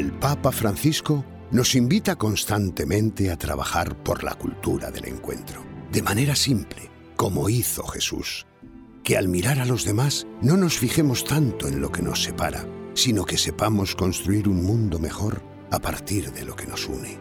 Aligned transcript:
El 0.00 0.12
Papa 0.12 0.50
Francisco 0.50 1.26
nos 1.50 1.74
invita 1.74 2.16
constantemente 2.16 3.30
a 3.30 3.36
trabajar 3.36 4.02
por 4.02 4.24
la 4.24 4.32
cultura 4.32 4.90
del 4.90 5.08
encuentro, 5.08 5.62
de 5.92 6.00
manera 6.00 6.34
simple, 6.34 6.90
como 7.16 7.50
hizo 7.50 7.86
Jesús. 7.86 8.46
Que 9.04 9.18
al 9.18 9.28
mirar 9.28 9.60
a 9.60 9.66
los 9.66 9.84
demás 9.84 10.26
no 10.40 10.56
nos 10.56 10.78
fijemos 10.78 11.24
tanto 11.24 11.68
en 11.68 11.82
lo 11.82 11.92
que 11.92 12.00
nos 12.00 12.22
separa, 12.22 12.64
sino 12.94 13.26
que 13.26 13.36
sepamos 13.36 13.94
construir 13.94 14.48
un 14.48 14.64
mundo 14.64 14.98
mejor 14.98 15.42
a 15.70 15.78
partir 15.80 16.32
de 16.32 16.46
lo 16.46 16.56
que 16.56 16.66
nos 16.66 16.88
une. 16.88 17.18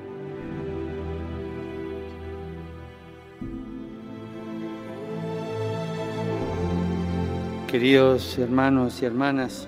Queridos 7.68 8.38
hermanos 8.38 9.02
y 9.02 9.06
hermanas, 9.06 9.68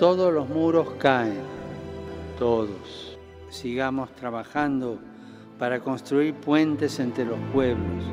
todos 0.00 0.34
los 0.34 0.48
muros 0.48 0.88
caen, 0.98 1.54
todos. 2.38 3.18
Sigamos 3.48 4.14
trabajando 4.14 4.98
para 5.58 5.80
construir 5.80 6.34
puentes 6.34 6.98
entre 6.98 7.24
los 7.24 7.38
pueblos. 7.52 8.04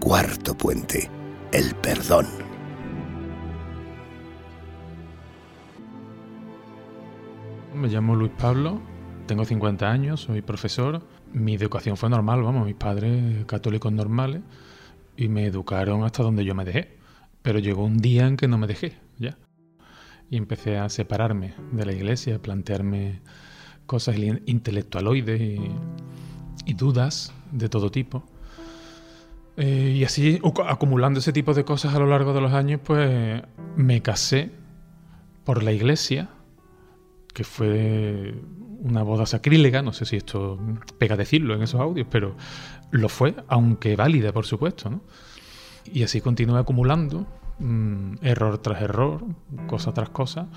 Cuarto 0.00 0.56
puente, 0.56 1.10
el 1.52 1.74
perdón. 1.76 2.26
Me 7.74 7.88
llamo 7.88 8.16
Luis 8.16 8.32
Pablo, 8.38 8.80
tengo 9.26 9.44
50 9.44 9.90
años, 9.90 10.22
soy 10.22 10.42
profesor. 10.42 11.02
Mi 11.32 11.54
educación 11.54 11.96
fue 11.96 12.10
normal, 12.10 12.42
vamos, 12.42 12.66
mis 12.66 12.74
padres 12.74 13.44
católicos 13.46 13.92
normales 13.92 14.42
y 15.16 15.28
me 15.28 15.46
educaron 15.46 16.02
hasta 16.02 16.22
donde 16.22 16.44
yo 16.44 16.54
me 16.54 16.64
dejé. 16.64 16.96
Pero 17.42 17.58
llegó 17.58 17.84
un 17.84 17.98
día 17.98 18.26
en 18.26 18.36
que 18.36 18.48
no 18.48 18.58
me 18.58 18.66
dejé. 18.66 18.96
Y 20.30 20.36
empecé 20.36 20.78
a 20.78 20.88
separarme 20.88 21.54
de 21.72 21.84
la 21.84 21.92
iglesia, 21.92 22.36
a 22.36 22.38
plantearme 22.38 23.20
cosas 23.86 24.16
intelectualoides 24.46 25.40
y, 25.40 26.74
dudas 26.74 27.34
de 27.50 27.68
todo 27.68 27.90
tipo. 27.90 28.24
Eh, 29.56 29.96
y 29.96 30.04
así, 30.04 30.40
acumulando 30.66 31.18
ese 31.18 31.32
tipo 31.32 31.52
de 31.52 31.64
cosas 31.64 31.94
a 31.94 31.98
lo 31.98 32.06
largo 32.06 32.32
de 32.32 32.40
los 32.40 32.52
años, 32.52 32.80
pues 32.84 33.42
me 33.76 34.00
casé 34.00 34.52
por 35.44 35.64
la 35.64 35.72
iglesia, 35.72 36.30
que 37.34 37.42
fue 37.42 38.34
una 38.82 39.02
boda 39.02 39.26
sacrílega, 39.26 39.82
no 39.82 39.92
sé 39.92 40.06
si 40.06 40.16
esto 40.16 40.58
pega 40.98 41.16
decirlo 41.16 41.54
en 41.54 41.62
esos 41.62 41.80
audios, 41.80 42.06
pero 42.10 42.36
lo 42.90 43.08
fue, 43.08 43.34
aunque 43.48 43.96
válida, 43.96 44.32
por 44.32 44.46
supuesto. 44.46 45.00
Y 45.92 46.02
así 46.02 46.20
continué 46.20 46.60
acumulando, 46.60 47.26
mm, 47.60 48.14
error 48.22 48.58
tras 48.58 48.82
error, 48.82 49.24
cosa 49.66 49.92
tras 49.92 50.10
cosa, 50.10 50.48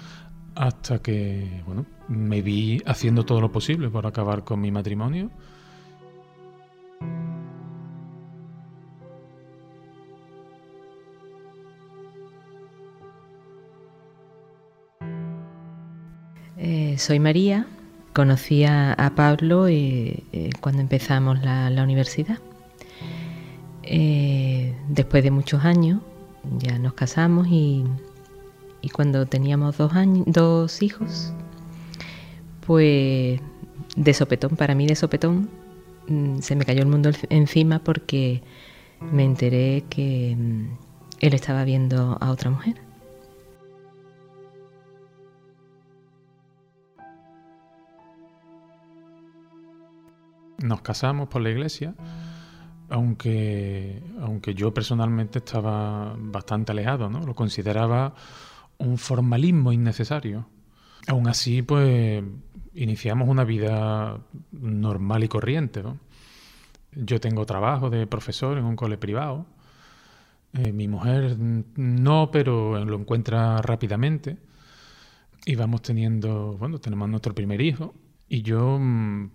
hasta 0.56 1.00
que 1.00 1.64
bueno, 1.66 1.86
me 2.08 2.42
vi 2.42 2.82
haciendo 2.86 3.26
todo 3.26 3.42
lo 3.42 3.52
posible 3.52 3.90
por 3.90 4.06
acabar 4.08 4.44
con 4.44 4.62
mi 4.62 4.72
matrimonio. 4.72 5.30
Eh, 16.58 16.98
soy 16.98 17.20
María, 17.20 17.68
Conocí 18.14 18.64
a, 18.64 19.12
Pablo 19.16 19.68
eh, 19.68 20.24
eh, 20.32 20.50
cuando 20.62 20.82
empezamos 20.82 21.42
la, 21.42 21.84
universidad. 21.84 22.40
Después 24.88 25.24
de 25.24 25.32
muchos 25.32 25.66
años 25.66 26.00
ya 26.60 26.78
nos 26.80 26.94
casamos 26.94 27.48
y, 27.50 27.84
cuando 28.94 29.26
teníamos 29.26 29.78
dos, 29.78 29.94
años, 29.94 30.26
dos 30.28 30.82
hijos, 30.82 31.34
pues 32.66 33.40
de 33.96 34.14
sopetón, 34.14 34.56
para 34.56 34.76
mí 34.76 34.88
de 34.88 34.96
sopetón, 34.96 35.50
mm, 36.08 36.40
se 36.40 36.56
me 36.56 36.66
cayó 36.66 36.82
el 36.82 36.88
mundo 36.88 37.12
encima 37.30 37.80
porque 37.80 38.42
me 39.00 39.24
enteré 39.24 39.86
que 39.90 40.36
mm, 40.38 40.78
él 41.22 41.34
estaba 41.34 41.64
viendo 41.64 42.18
a 42.20 42.32
otra 42.32 42.50
mujer. 42.50 42.76
nos 50.64 50.82
casamos 50.82 51.28
por 51.28 51.42
la 51.42 51.50
iglesia, 51.50 51.94
aunque, 52.94 54.04
aunque 54.22 54.54
yo 54.54 54.72
personalmente 54.72 55.40
estaba 55.40 56.16
bastante 56.16 56.74
alejado, 56.74 57.10
¿no? 57.10 57.22
Lo 57.26 57.34
consideraba 57.34 58.14
un 58.78 59.00
formalismo 59.00 59.72
innecesario. 59.72 60.46
Aún 61.08 61.28
así, 61.28 61.64
pues 61.64 62.24
iniciamos 62.76 63.28
una 63.30 63.46
vida 63.46 64.20
normal 64.52 65.24
y 65.24 65.28
corriente, 65.28 65.82
Yo 66.92 67.20
tengo 67.20 67.48
trabajo 67.48 67.90
de 67.90 68.06
profesor 68.06 68.60
en 68.60 68.66
un 68.66 68.76
cole 68.76 69.00
privado. 69.00 69.48
Eh, 70.54 70.72
mi 70.72 70.88
mujer 70.88 71.36
no, 71.40 72.30
pero 72.32 72.86
lo 72.86 72.96
encuentra 73.00 73.60
rápidamente. 73.64 74.38
Y 75.48 75.56
vamos 75.56 75.82
teniendo, 75.82 76.58
bueno, 76.60 76.78
tenemos 76.78 77.10
nuestro 77.10 77.34
primer 77.34 77.60
hijo. 77.60 77.96
Y 78.30 78.44
yo 78.44 78.78
mm, 78.80 79.32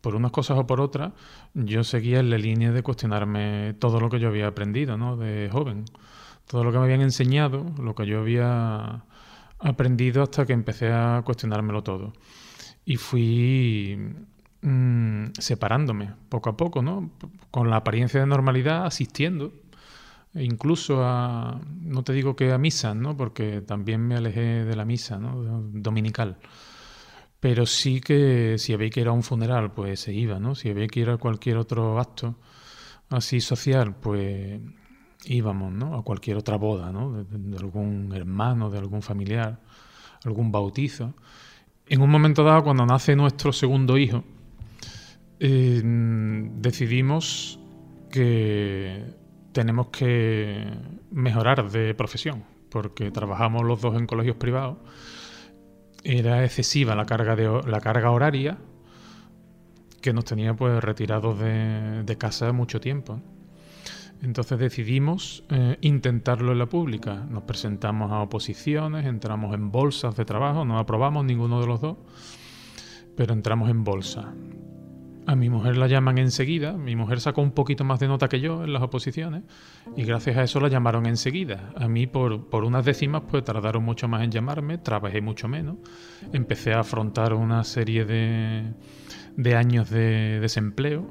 por 0.00 0.14
unas 0.14 0.30
cosas 0.32 0.58
o 0.58 0.66
por 0.66 0.80
otras, 0.80 1.12
yo 1.54 1.84
seguía 1.84 2.20
en 2.20 2.30
la 2.30 2.38
línea 2.38 2.72
de 2.72 2.82
cuestionarme 2.82 3.74
todo 3.78 4.00
lo 4.00 4.08
que 4.08 4.18
yo 4.18 4.28
había 4.28 4.46
aprendido, 4.48 4.96
¿no? 4.96 5.16
De 5.16 5.48
joven. 5.52 5.84
Todo 6.46 6.64
lo 6.64 6.72
que 6.72 6.78
me 6.78 6.84
habían 6.84 7.02
enseñado, 7.02 7.66
lo 7.80 7.94
que 7.94 8.06
yo 8.06 8.20
había 8.20 9.04
aprendido 9.58 10.22
hasta 10.22 10.46
que 10.46 10.52
empecé 10.52 10.92
a 10.92 11.22
cuestionármelo 11.24 11.82
todo. 11.82 12.12
Y 12.84 12.96
fui 12.96 13.98
mm, 14.62 15.26
separándome 15.38 16.14
poco 16.28 16.50
a 16.50 16.56
poco, 16.56 16.82
¿no? 16.82 17.10
Con 17.50 17.70
la 17.70 17.76
apariencia 17.76 18.20
de 18.20 18.26
normalidad, 18.26 18.86
asistiendo. 18.86 19.52
E 20.34 20.44
incluso 20.44 21.04
a, 21.04 21.60
no 21.82 22.02
te 22.04 22.12
digo 22.12 22.36
que 22.36 22.52
a 22.52 22.58
misa, 22.58 22.94
¿no? 22.94 23.16
Porque 23.16 23.60
también 23.60 24.06
me 24.06 24.16
alejé 24.16 24.64
de 24.64 24.76
la 24.76 24.84
misa, 24.84 25.18
¿no? 25.18 25.62
Dominical 25.72 26.38
pero 27.40 27.64
sí 27.64 28.00
que 28.00 28.56
si 28.58 28.74
había 28.74 28.90
que 28.90 29.00
ir 29.00 29.08
a 29.08 29.12
un 29.12 29.22
funeral, 29.22 29.72
pues 29.72 30.00
se 30.00 30.12
iba, 30.12 30.38
¿no? 30.38 30.54
Si 30.54 30.68
había 30.68 30.86
que 30.86 31.00
ir 31.00 31.10
a 31.10 31.16
cualquier 31.16 31.56
otro 31.56 31.98
acto 31.98 32.36
así 33.08 33.40
social, 33.40 33.96
pues 33.96 34.60
íbamos, 35.24 35.72
¿no? 35.72 35.96
A 35.96 36.04
cualquier 36.04 36.36
otra 36.36 36.56
boda, 36.56 36.92
¿no? 36.92 37.24
De, 37.24 37.56
algún 37.56 38.12
hermano, 38.14 38.70
de 38.70 38.78
algún 38.78 39.00
familiar, 39.00 39.58
algún 40.24 40.52
bautizo. 40.52 41.14
En 41.86 42.02
un 42.02 42.10
momento 42.10 42.44
dado, 42.44 42.62
cuando 42.62 42.84
nace 42.84 43.16
nuestro 43.16 43.52
segundo 43.52 43.96
hijo, 43.96 44.22
eh, 45.40 45.80
decidimos 45.82 47.58
que 48.10 49.14
tenemos 49.52 49.88
que 49.88 50.70
mejorar 51.10 51.70
de 51.70 51.94
profesión, 51.94 52.44
porque 52.68 53.10
trabajamos 53.10 53.64
los 53.64 53.80
dos 53.80 53.96
en 53.96 54.06
colegios 54.06 54.36
privados 54.36 54.76
era 56.04 56.44
excesiva 56.44 56.94
la 56.94 57.04
carga, 57.04 57.36
de, 57.36 57.62
la 57.66 57.80
carga 57.80 58.10
horaria 58.10 58.58
que 60.00 60.12
nos 60.12 60.24
tenía 60.24 60.54
pues 60.54 60.82
retirados 60.82 61.38
de, 61.38 62.16
casa 62.18 62.52
mucho 62.52 62.80
tiempo. 62.80 63.20
Entonces 64.22 64.58
decidimos 64.58 65.44
eh, 65.50 65.78
intentarlo 65.80 66.52
en 66.52 66.58
la 66.58 66.66
pública. 66.66 67.26
Nos 67.28 67.44
presentamos 67.44 68.10
a 68.12 68.20
oposiciones, 68.20 69.06
entramos 69.06 69.54
en 69.54 69.70
bolsas 69.70 70.16
de 70.16 70.24
trabajo, 70.24 70.64
no 70.64 70.78
aprobamos 70.78 71.24
ninguno 71.24 71.60
de 71.60 71.66
los 71.66 71.80
dos, 71.80 71.96
pero 73.16 73.32
entramos 73.32 73.70
en 73.70 73.84
bolsa. 73.84 74.34
A 75.30 75.36
mi 75.36 75.48
mujer 75.48 75.76
la 75.76 75.86
llaman 75.86 76.18
enseguida, 76.18 76.72
mi 76.72 76.96
mujer 76.96 77.20
sacó 77.20 77.40
un 77.40 77.52
poquito 77.52 77.84
más 77.84 78.00
de 78.00 78.08
nota 78.08 78.26
que 78.28 78.40
yo 78.40 78.64
en 78.64 78.72
las 78.72 78.82
oposiciones 78.82 79.44
y 79.96 80.02
gracias 80.02 80.36
a 80.36 80.42
eso 80.42 80.58
la 80.58 80.66
llamaron 80.66 81.06
enseguida. 81.06 81.70
A 81.76 81.86
mí 81.86 82.08
por, 82.08 82.48
por 82.48 82.64
unas 82.64 82.84
décimas 82.84 83.22
pues 83.30 83.44
tardaron 83.44 83.84
mucho 83.84 84.08
más 84.08 84.24
en 84.24 84.32
llamarme, 84.32 84.78
trabajé 84.78 85.20
mucho 85.20 85.46
menos, 85.46 85.76
empecé 86.32 86.72
a 86.72 86.80
afrontar 86.80 87.32
una 87.34 87.62
serie 87.62 88.04
de, 88.04 88.72
de 89.36 89.54
años 89.54 89.88
de 89.88 90.40
desempleo 90.40 91.06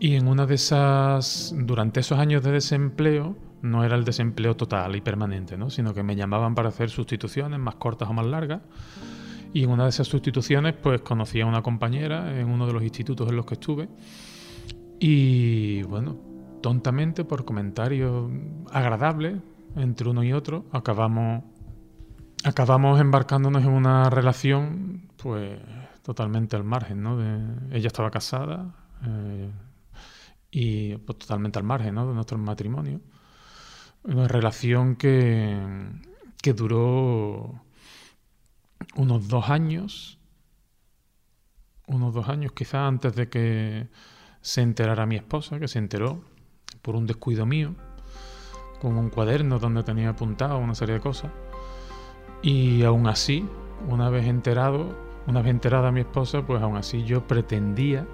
y 0.00 0.16
en 0.16 0.26
una 0.26 0.46
de 0.46 0.56
esas, 0.56 1.54
durante 1.56 2.00
esos 2.00 2.18
años 2.18 2.42
de 2.42 2.50
desempleo, 2.50 3.36
no 3.62 3.84
era 3.84 3.94
el 3.94 4.02
desempleo 4.02 4.56
total 4.56 4.96
y 4.96 5.00
permanente, 5.02 5.56
¿no? 5.56 5.70
sino 5.70 5.94
que 5.94 6.02
me 6.02 6.16
llamaban 6.16 6.56
para 6.56 6.70
hacer 6.70 6.90
sustituciones 6.90 7.60
más 7.60 7.76
cortas 7.76 8.10
o 8.10 8.12
más 8.12 8.26
largas 8.26 8.62
y 9.52 9.64
en 9.64 9.70
una 9.70 9.84
de 9.84 9.90
esas 9.90 10.06
sustituciones, 10.06 10.74
pues 10.74 11.02
conocí 11.02 11.40
a 11.40 11.46
una 11.46 11.62
compañera 11.62 12.38
en 12.38 12.48
uno 12.48 12.66
de 12.66 12.72
los 12.72 12.82
institutos 12.82 13.28
en 13.28 13.36
los 13.36 13.44
que 13.44 13.54
estuve. 13.54 13.88
Y 14.98 15.82
bueno, 15.82 16.16
tontamente, 16.62 17.24
por 17.24 17.44
comentarios 17.44 18.30
agradables 18.70 19.36
entre 19.76 20.08
uno 20.08 20.22
y 20.22 20.32
otro, 20.32 20.66
acabamos, 20.72 21.44
acabamos 22.44 23.00
embarcándonos 23.00 23.62
en 23.62 23.70
una 23.70 24.08
relación, 24.08 25.08
pues 25.16 25.58
totalmente 26.02 26.56
al 26.56 26.64
margen, 26.64 27.02
¿no? 27.02 27.20
Ella 27.70 27.86
estaba 27.86 28.10
casada 28.10 28.74
eh, 29.06 29.50
y 30.50 30.96
pues, 30.96 31.18
totalmente 31.18 31.58
al 31.58 31.64
margen, 31.64 31.94
¿no? 31.94 32.06
De 32.08 32.14
nuestro 32.14 32.38
matrimonio. 32.38 33.00
Una 34.04 34.28
relación 34.28 34.96
que, 34.96 35.58
que 36.42 36.52
duró 36.54 37.62
unos 38.96 39.28
dos 39.28 39.48
años, 39.50 40.18
unos 41.86 42.14
dos 42.14 42.28
años 42.28 42.52
quizás 42.52 42.88
antes 42.88 43.14
de 43.14 43.28
que 43.28 43.88
se 44.40 44.62
enterara 44.62 45.06
mi 45.06 45.16
esposa, 45.16 45.58
que 45.58 45.68
se 45.68 45.78
enteró 45.78 46.22
por 46.82 46.96
un 46.96 47.06
descuido 47.06 47.46
mío, 47.46 47.74
con 48.80 48.96
un 48.96 49.10
cuaderno 49.10 49.58
donde 49.58 49.82
tenía 49.84 50.10
apuntado 50.10 50.58
una 50.58 50.74
serie 50.74 50.96
de 50.96 51.00
cosas. 51.00 51.30
Y 52.42 52.82
aún 52.82 53.06
así, 53.06 53.48
una 53.88 54.10
vez 54.10 54.26
enterado, 54.26 54.96
una 55.28 55.40
vez 55.42 55.50
enterada 55.50 55.92
mi 55.92 56.00
esposa, 56.00 56.44
pues 56.44 56.60
aún 56.60 56.76
así 56.76 57.04
yo 57.04 57.26
pretendía 57.26 58.06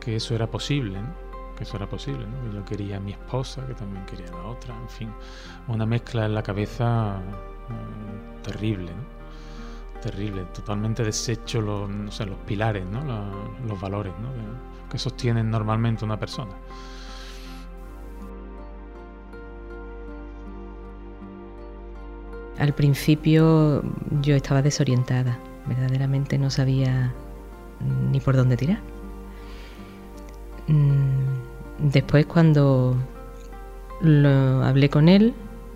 que 0.00 0.16
eso 0.16 0.34
era 0.34 0.50
posible, 0.50 0.98
que 1.56 1.62
eso 1.62 1.76
era 1.76 1.88
posible, 1.88 2.26
¿no? 2.26 2.52
yo 2.52 2.64
quería 2.64 2.96
a 2.96 3.00
mi 3.00 3.12
esposa, 3.12 3.64
que 3.66 3.74
también 3.74 4.04
quería 4.06 4.26
a 4.26 4.42
la 4.42 4.44
otra, 4.46 4.76
en 4.76 4.88
fin, 4.88 5.10
una 5.68 5.86
mezcla 5.86 6.26
en 6.26 6.34
la 6.34 6.42
cabeza 6.42 7.20
mm, 7.68 8.42
terrible, 8.42 8.90
¿no? 8.90 9.21
Terrible, 10.02 10.44
totalmente 10.52 11.02
deshecho 11.02 11.62
los, 11.62 11.88
no 11.88 12.10
sé, 12.10 12.26
los 12.26 12.38
pilares, 12.40 12.84
¿no? 12.84 13.02
los, 13.66 13.80
valores 13.80 14.12
¿no? 14.20 14.28
que 14.90 14.98
sostienen 14.98 15.50
normalmente 15.50 16.04
una 16.04 16.18
persona. 16.18 16.52
Al 22.58 22.74
principio 22.74 23.82
yo 24.20 24.36
estaba 24.36 24.60
desorientada, 24.60 25.38
verdaderamente 25.66 26.36
no 26.38 26.50
sabía 26.50 27.12
ni 28.10 28.20
por 28.20 28.36
dónde 28.36 28.56
tirar. 28.56 28.80
Mm, 30.68 31.90
después 31.90 32.26
cuando 32.26 32.96
lo 34.00 34.64
hablé 34.64 34.90
con 34.90 35.08
él, 35.08 35.34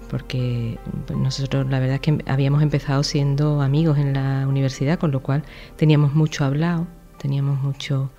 porque 0.09 0.79
pues, 1.07 1.19
nosotros 1.19 1.69
la 1.71 1.81
verdad 1.81 1.97
es 1.97 2.01
que 2.01 2.19
habíamos 2.27 2.63
empezado 2.63 3.03
siendo 3.03 3.61
amigos 3.61 3.99
en 3.99 4.15
la 4.15 4.47
universidad, 4.49 4.99
con 4.99 5.11
lo 5.11 5.21
cual 5.23 5.43
teníamos 5.77 6.15
mucho 6.15 6.45
hablado, 6.45 6.87
teníamos 7.19 7.61
mucho, 7.61 8.11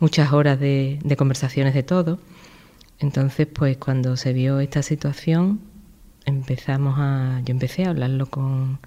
muchas 0.00 0.32
horas 0.32 0.58
de, 0.60 0.98
de 1.04 1.16
conversaciones 1.16 1.74
de 1.74 1.82
todo. 1.82 2.18
Entonces, 2.98 3.46
pues 3.46 3.76
cuando 3.76 4.16
se 4.16 4.32
vio 4.32 4.60
esta 4.60 4.82
situación, 4.82 5.60
empezamos 6.24 6.96
a, 6.98 7.40
yo 7.44 7.52
empecé 7.52 7.84
a 7.84 7.90
hablarlo 7.90 8.26
con, 8.26 8.78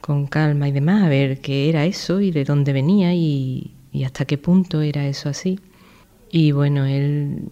con 0.00 0.26
calma 0.26 0.68
y 0.68 0.72
demás, 0.72 1.02
a 1.02 1.08
ver 1.08 1.40
qué 1.40 1.70
era 1.70 1.86
eso 1.86 2.20
y 2.20 2.30
de 2.30 2.44
dónde 2.44 2.74
venía 2.74 3.14
y, 3.14 3.72
hasta 4.04 4.24
qué 4.26 4.36
punto 4.36 4.82
era 4.82 5.06
eso 5.06 5.28
así. 5.30 5.58
Y 6.30 6.52
bueno, 6.52 6.84
él 6.84 7.48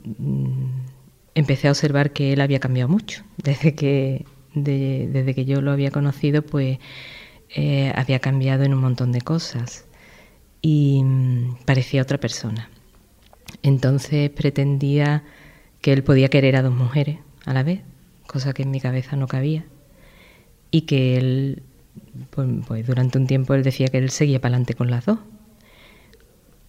empecé 1.35 1.69
a 1.69 1.73
observar 1.73 2.13
que 2.13 2.33
él 2.33 2.41
había 2.41 2.61
cambiado 2.61 2.89
mucho. 2.89 3.23
Desde 3.37 3.75
que, 3.75 4.27
desde 4.55 5.35
que 5.35 5.45
yo 5.47 5.63
lo 5.63 5.73
había 5.73 5.91
conocido, 5.91 6.43
pues 6.43 6.79
eh, 7.55 7.93
había 7.97 8.19
cambiado 8.19 8.65
en 8.65 8.75
un 8.75 8.81
montón 8.81 9.11
de 9.13 9.23
cosas 9.23 9.87
y 10.61 11.03
mm, 11.03 11.65
parecía 11.65 12.03
otra 12.03 12.19
persona. 12.19 12.69
Entonces 13.63 14.31
pretendía 14.31 15.25
que 15.81 15.93
él 15.93 16.05
podía 16.05 16.29
querer 16.29 16.57
a 16.57 16.63
dos 16.63 16.75
mujeres 16.75 17.19
a 17.45 17.55
la 17.55 17.63
vez, 17.63 17.81
cosa 18.27 18.53
que 18.53 18.63
en 18.63 18.71
mi 18.71 18.81
cabeza 18.81 19.17
no 19.17 19.27
cabía. 19.27 19.65
Y 20.71 20.83
que 20.83 21.17
él, 21.17 21.63
pues, 22.31 22.49
pues 22.67 22.87
durante 22.87 23.19
un 23.19 23.27
tiempo 23.27 23.55
él 23.55 23.63
decía 23.63 23.89
que 23.89 23.99
él 23.99 24.11
seguía 24.11 24.41
para 24.41 24.55
adelante 24.55 24.75
con 24.75 24.91
las 24.91 25.07
dos 25.07 25.19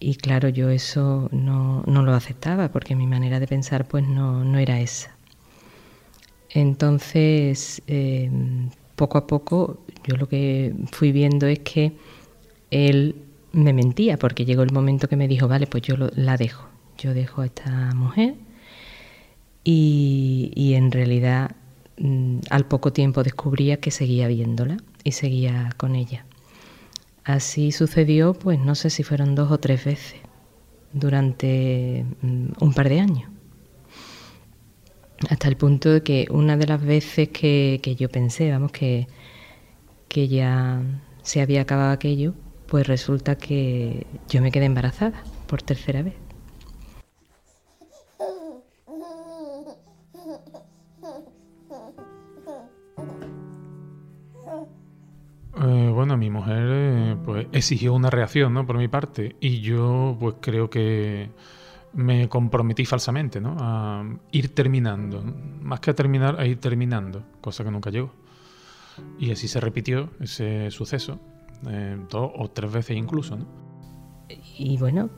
y 0.04 0.16
claro, 0.16 0.50
yo 0.50 0.68
eso 0.68 1.30
no, 1.32 1.82
lo 1.86 2.12
aceptaba 2.12 2.70
porque 2.70 2.94
mi 2.94 3.06
manera 3.06 3.40
de 3.40 3.46
pensar 3.46 3.88
pues 3.88 4.06
no, 4.06 4.58
era 4.58 4.78
esa. 4.80 5.16
Entonces, 6.50 7.82
eh, 7.86 8.30
poco 8.96 9.16
a 9.16 9.26
poco, 9.26 9.78
yo 10.06 10.16
lo 10.16 10.28
que 10.28 10.74
fui 10.92 11.10
viendo 11.10 11.46
es 11.46 11.60
que 11.60 11.92
él 12.70 13.16
me 13.52 13.72
mentía 13.72 14.18
porque 14.18 14.44
llegó 14.44 14.62
el 14.62 14.72
momento 14.72 15.08
que 15.08 15.16
me 15.16 15.26
dijo, 15.26 15.48
vale, 15.48 15.66
pues 15.66 15.82
yo 15.84 15.96
la 15.96 16.36
dejo, 16.36 16.68
yo 16.98 17.14
dejo 17.14 17.40
a 17.40 17.46
esta 17.46 17.94
mujer 17.94 18.34
y, 19.64 20.52
y 20.54 20.74
en 20.74 20.90
realidad 20.92 21.56
mm, 21.96 22.40
al 22.50 22.66
poco 22.66 22.92
tiempo 22.92 23.22
descubría 23.22 23.78
que 23.78 23.90
seguía 23.90 24.28
viéndola 24.28 24.76
y 25.02 25.12
seguía 25.12 25.70
con 25.78 25.96
ella. 25.96 26.26
Así 27.24 27.72
sucedió, 27.72 28.34
pues 28.34 28.58
no 28.58 28.74
sé 28.74 28.90
si 28.90 29.02
fueron 29.02 29.34
dos 29.34 29.50
o 29.50 29.58
tres 29.58 29.84
veces 29.84 30.20
durante 30.92 32.04
mm, 32.22 32.48
un 32.60 32.74
par 32.74 32.88
de 32.88 33.00
años. 33.00 33.30
Hasta 35.30 35.48
el 35.48 35.56
punto 35.56 35.90
de 35.90 36.02
que 36.02 36.26
una 36.30 36.56
de 36.56 36.66
las 36.66 36.82
veces 36.82 37.30
que, 37.30 37.80
yo 37.98 38.10
pensé, 38.10 38.50
vamos, 38.50 38.72
que, 38.72 39.06
que 40.08 40.28
ya 40.28 40.82
se 41.22 41.40
había 41.40 41.62
acabado 41.62 41.92
aquello, 41.92 42.34
pues 42.66 42.86
resulta 42.86 43.36
que 43.36 44.06
yo 44.28 44.42
me 44.42 44.50
quedé 44.50 44.66
embarazada 44.66 45.22
por 45.46 45.62
tercera 45.62 46.02
vez. 46.02 46.23
Bueno, 55.94 56.16
mi 56.16 56.30
mujer 56.30 56.66
eh, 56.70 57.16
pues 57.24 57.46
exigió 57.52 57.94
una 57.94 58.10
reacción, 58.10 58.52
¿no? 58.52 58.66
Por 58.66 58.78
mi 58.78 58.88
parte 58.88 59.36
y 59.40 59.60
yo 59.60 60.16
pues 60.18 60.36
creo 60.40 60.68
que 60.68 61.30
me 61.92 62.28
comprometí 62.28 62.84
falsamente, 62.84 63.40
¿no? 63.40 63.56
A 63.58 64.04
ir 64.32 64.54
terminando, 64.54 65.22
más 65.62 65.80
que 65.80 65.90
a 65.90 65.94
terminar, 65.94 66.38
a 66.38 66.46
ir 66.46 66.58
terminando, 66.58 67.24
cosa 67.40 67.64
que 67.64 67.70
nunca 67.70 67.90
llegó. 67.90 68.12
Y 69.18 69.32
así 69.32 69.48
se 69.48 69.60
repitió 69.60 70.10
ese 70.20 70.70
suceso 70.70 71.20
eh, 71.68 71.96
dos 72.10 72.30
o 72.36 72.50
tres 72.50 72.72
veces 72.72 72.96
incluso, 72.96 73.36
¿no? 73.36 73.46
Y 74.56 74.78
bueno, 74.78 75.10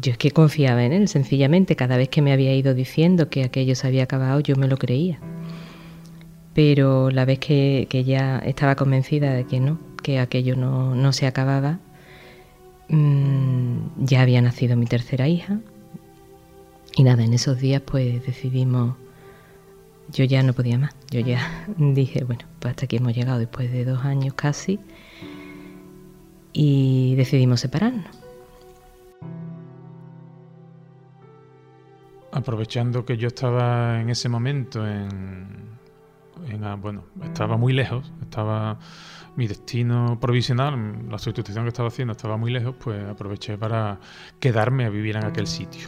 yo 0.00 0.12
es 0.12 0.18
que 0.18 0.30
confiaba 0.30 0.84
en 0.84 0.92
él, 0.92 1.08
sencillamente. 1.08 1.76
Cada 1.76 1.96
vez 1.96 2.08
que 2.08 2.22
me 2.22 2.32
había 2.32 2.54
ido 2.54 2.74
diciendo 2.74 3.28
que 3.28 3.44
aquello 3.44 3.74
se 3.74 3.86
había 3.86 4.04
acabado, 4.04 4.40
yo 4.40 4.56
me 4.56 4.68
lo 4.68 4.76
creía 4.76 5.20
pero 6.58 7.12
la 7.12 7.24
vez 7.24 7.38
que, 7.38 7.86
ya 8.04 8.38
estaba 8.40 8.74
convencida 8.74 9.32
de 9.32 9.44
que 9.44 9.60
no, 9.60 9.78
que 10.08 10.18
aquello 10.18 10.56
no, 10.56 11.12
se 11.12 11.26
acababa, 11.26 11.80
mm, 12.88 14.06
ya 14.06 14.22
había 14.22 14.40
nacido 14.40 14.74
mi 14.74 14.86
tercera 14.86 15.28
hija. 15.28 15.60
Y 16.96 17.02
nada, 17.02 17.24
en 17.24 17.34
esos 17.34 17.58
días 17.60 17.82
pues 17.82 18.24
decidimos, 18.24 18.96
yo 20.10 20.24
ya 20.24 20.42
no 20.42 20.54
podía 20.54 20.78
más, 20.78 20.96
yo 21.10 21.20
ya 21.20 21.66
dije, 21.76 22.24
bueno, 22.24 22.46
pues 22.58 22.70
hasta 22.70 22.86
aquí 22.86 22.96
hemos 22.96 23.14
llegado 23.14 23.38
después 23.38 23.70
de 23.70 23.84
dos 23.84 24.02
años 24.06 24.32
casi 24.32 24.80
y 26.54 27.14
decidimos 27.16 27.60
separarnos. 27.60 28.06
Aprovechando 32.32 33.04
que 33.04 33.18
yo 33.18 33.28
estaba 33.28 34.00
en 34.00 34.08
ese 34.08 34.30
momento 34.30 34.88
en, 34.88 35.68
bueno, 36.80 37.04
estaba 37.22 37.58
muy 37.58 37.74
lejos, 37.74 38.10
estaba 38.22 38.78
mi 39.38 39.46
destino 39.46 40.18
provisional, 40.18 41.08
la 41.08 41.16
sustitución 41.16 41.64
que 41.64 41.68
estaba 41.68 41.86
haciendo 41.86 42.10
estaba 42.10 42.36
muy 42.36 42.50
lejos, 42.50 42.74
pues 42.76 43.00
aproveché 43.08 43.56
para 43.56 44.00
quedarme 44.40 44.84
a 44.84 44.90
vivir 44.90 45.16
en 45.16 45.24
aquel 45.24 45.46
sitio. 45.46 45.86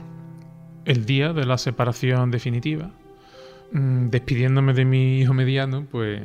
El 0.85 1.04
día 1.04 1.33
de 1.33 1.45
la 1.45 1.59
separación 1.59 2.30
definitiva, 2.30 2.92
mm, 3.73 4.07
despidiéndome 4.11 4.73
de 4.73 4.85
mi 4.85 5.19
hijo 5.19 5.35
mediano, 5.35 5.85
pues 5.90 6.23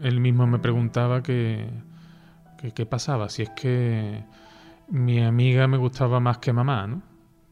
él 0.00 0.20
mismo 0.20 0.46
me 0.46 0.60
preguntaba 0.60 1.20
qué 1.20 1.66
pasaba, 2.88 3.28
si 3.28 3.42
es 3.42 3.50
que 3.50 4.22
mi 4.88 5.20
amiga 5.20 5.66
me 5.66 5.78
gustaba 5.78 6.20
más 6.20 6.38
que 6.38 6.52
mamá, 6.52 6.86
¿no? 6.86 7.02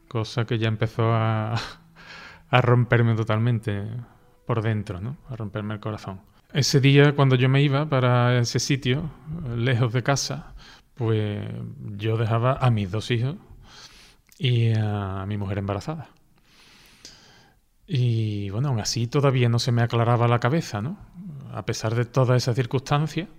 Cosa 0.07 0.45
que 0.45 0.57
ya 0.57 0.69
empezó 0.69 1.13
a, 1.13 1.55
a 2.49 2.61
romperme 2.61 3.15
totalmente 3.15 3.87
por 4.45 4.61
dentro, 4.61 5.01
¿no? 5.01 5.17
A 5.27 5.35
romperme 5.35 5.73
el 5.73 5.81
corazón. 5.81 6.30
Ese 6.53 6.81
día, 6.81 7.15
cuando 7.15 7.35
yo 7.35 7.47
me 7.47 7.61
iba 7.61 7.87
para 7.87 8.37
ese 8.39 8.59
sitio, 8.59 9.09
lejos 9.55 9.93
de 9.93 10.03
casa, 10.03 10.53
pues 10.95 11.47
yo 11.95 12.17
dejaba 12.17 12.57
a 12.59 12.69
mis 12.69 12.91
dos 12.91 13.09
hijos 13.09 13.37
y 14.37 14.73
a 14.75 15.25
mi 15.27 15.37
mujer 15.37 15.59
embarazada. 15.59 16.09
Y 17.87 18.49
bueno, 18.49 18.69
aún 18.69 18.79
así 18.81 19.07
todavía 19.07 19.47
no 19.47 19.59
se 19.59 19.71
me 19.71 19.81
aclaraba 19.81 20.27
la 20.27 20.39
cabeza, 20.39 20.81
¿no? 20.81 20.97
A 21.53 21.65
pesar 21.65 21.95
de 21.95 22.05
todas 22.05 22.43
esas 22.43 22.55
circunstancias, 22.55 23.29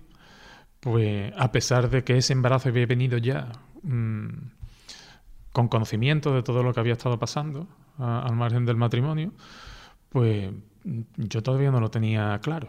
pues 0.80 1.32
a 1.36 1.52
pesar 1.52 1.90
de 1.90 2.04
que 2.04 2.16
ese 2.16 2.32
embarazo 2.32 2.70
había 2.70 2.86
venido 2.86 3.18
ya 3.18 3.52
mm, 3.82 4.28
con 5.52 5.68
conocimiento 5.68 6.34
de 6.34 6.42
todo 6.42 6.62
lo 6.62 6.72
que 6.72 6.80
había 6.80 6.94
estado 6.94 7.18
pasando 7.18 7.68
al 7.98 8.34
margen 8.36 8.64
del 8.64 8.76
matrimonio, 8.76 9.32
pues 10.08 10.50
yo 11.16 11.42
todavía 11.42 11.70
no 11.70 11.80
lo 11.80 11.90
tenía 11.90 12.38
claro. 12.42 12.68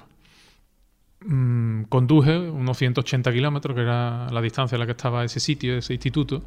Mm, 1.25 1.83
conduje 1.83 2.37
unos 2.37 2.77
180 2.77 3.31
kilómetros, 3.31 3.75
que 3.75 3.81
era 3.81 4.27
la 4.29 4.41
distancia 4.41 4.75
en 4.75 4.79
la 4.81 4.85
que 4.85 4.91
estaba 4.91 5.23
ese 5.23 5.39
sitio, 5.39 5.77
ese 5.77 5.93
instituto, 5.93 6.43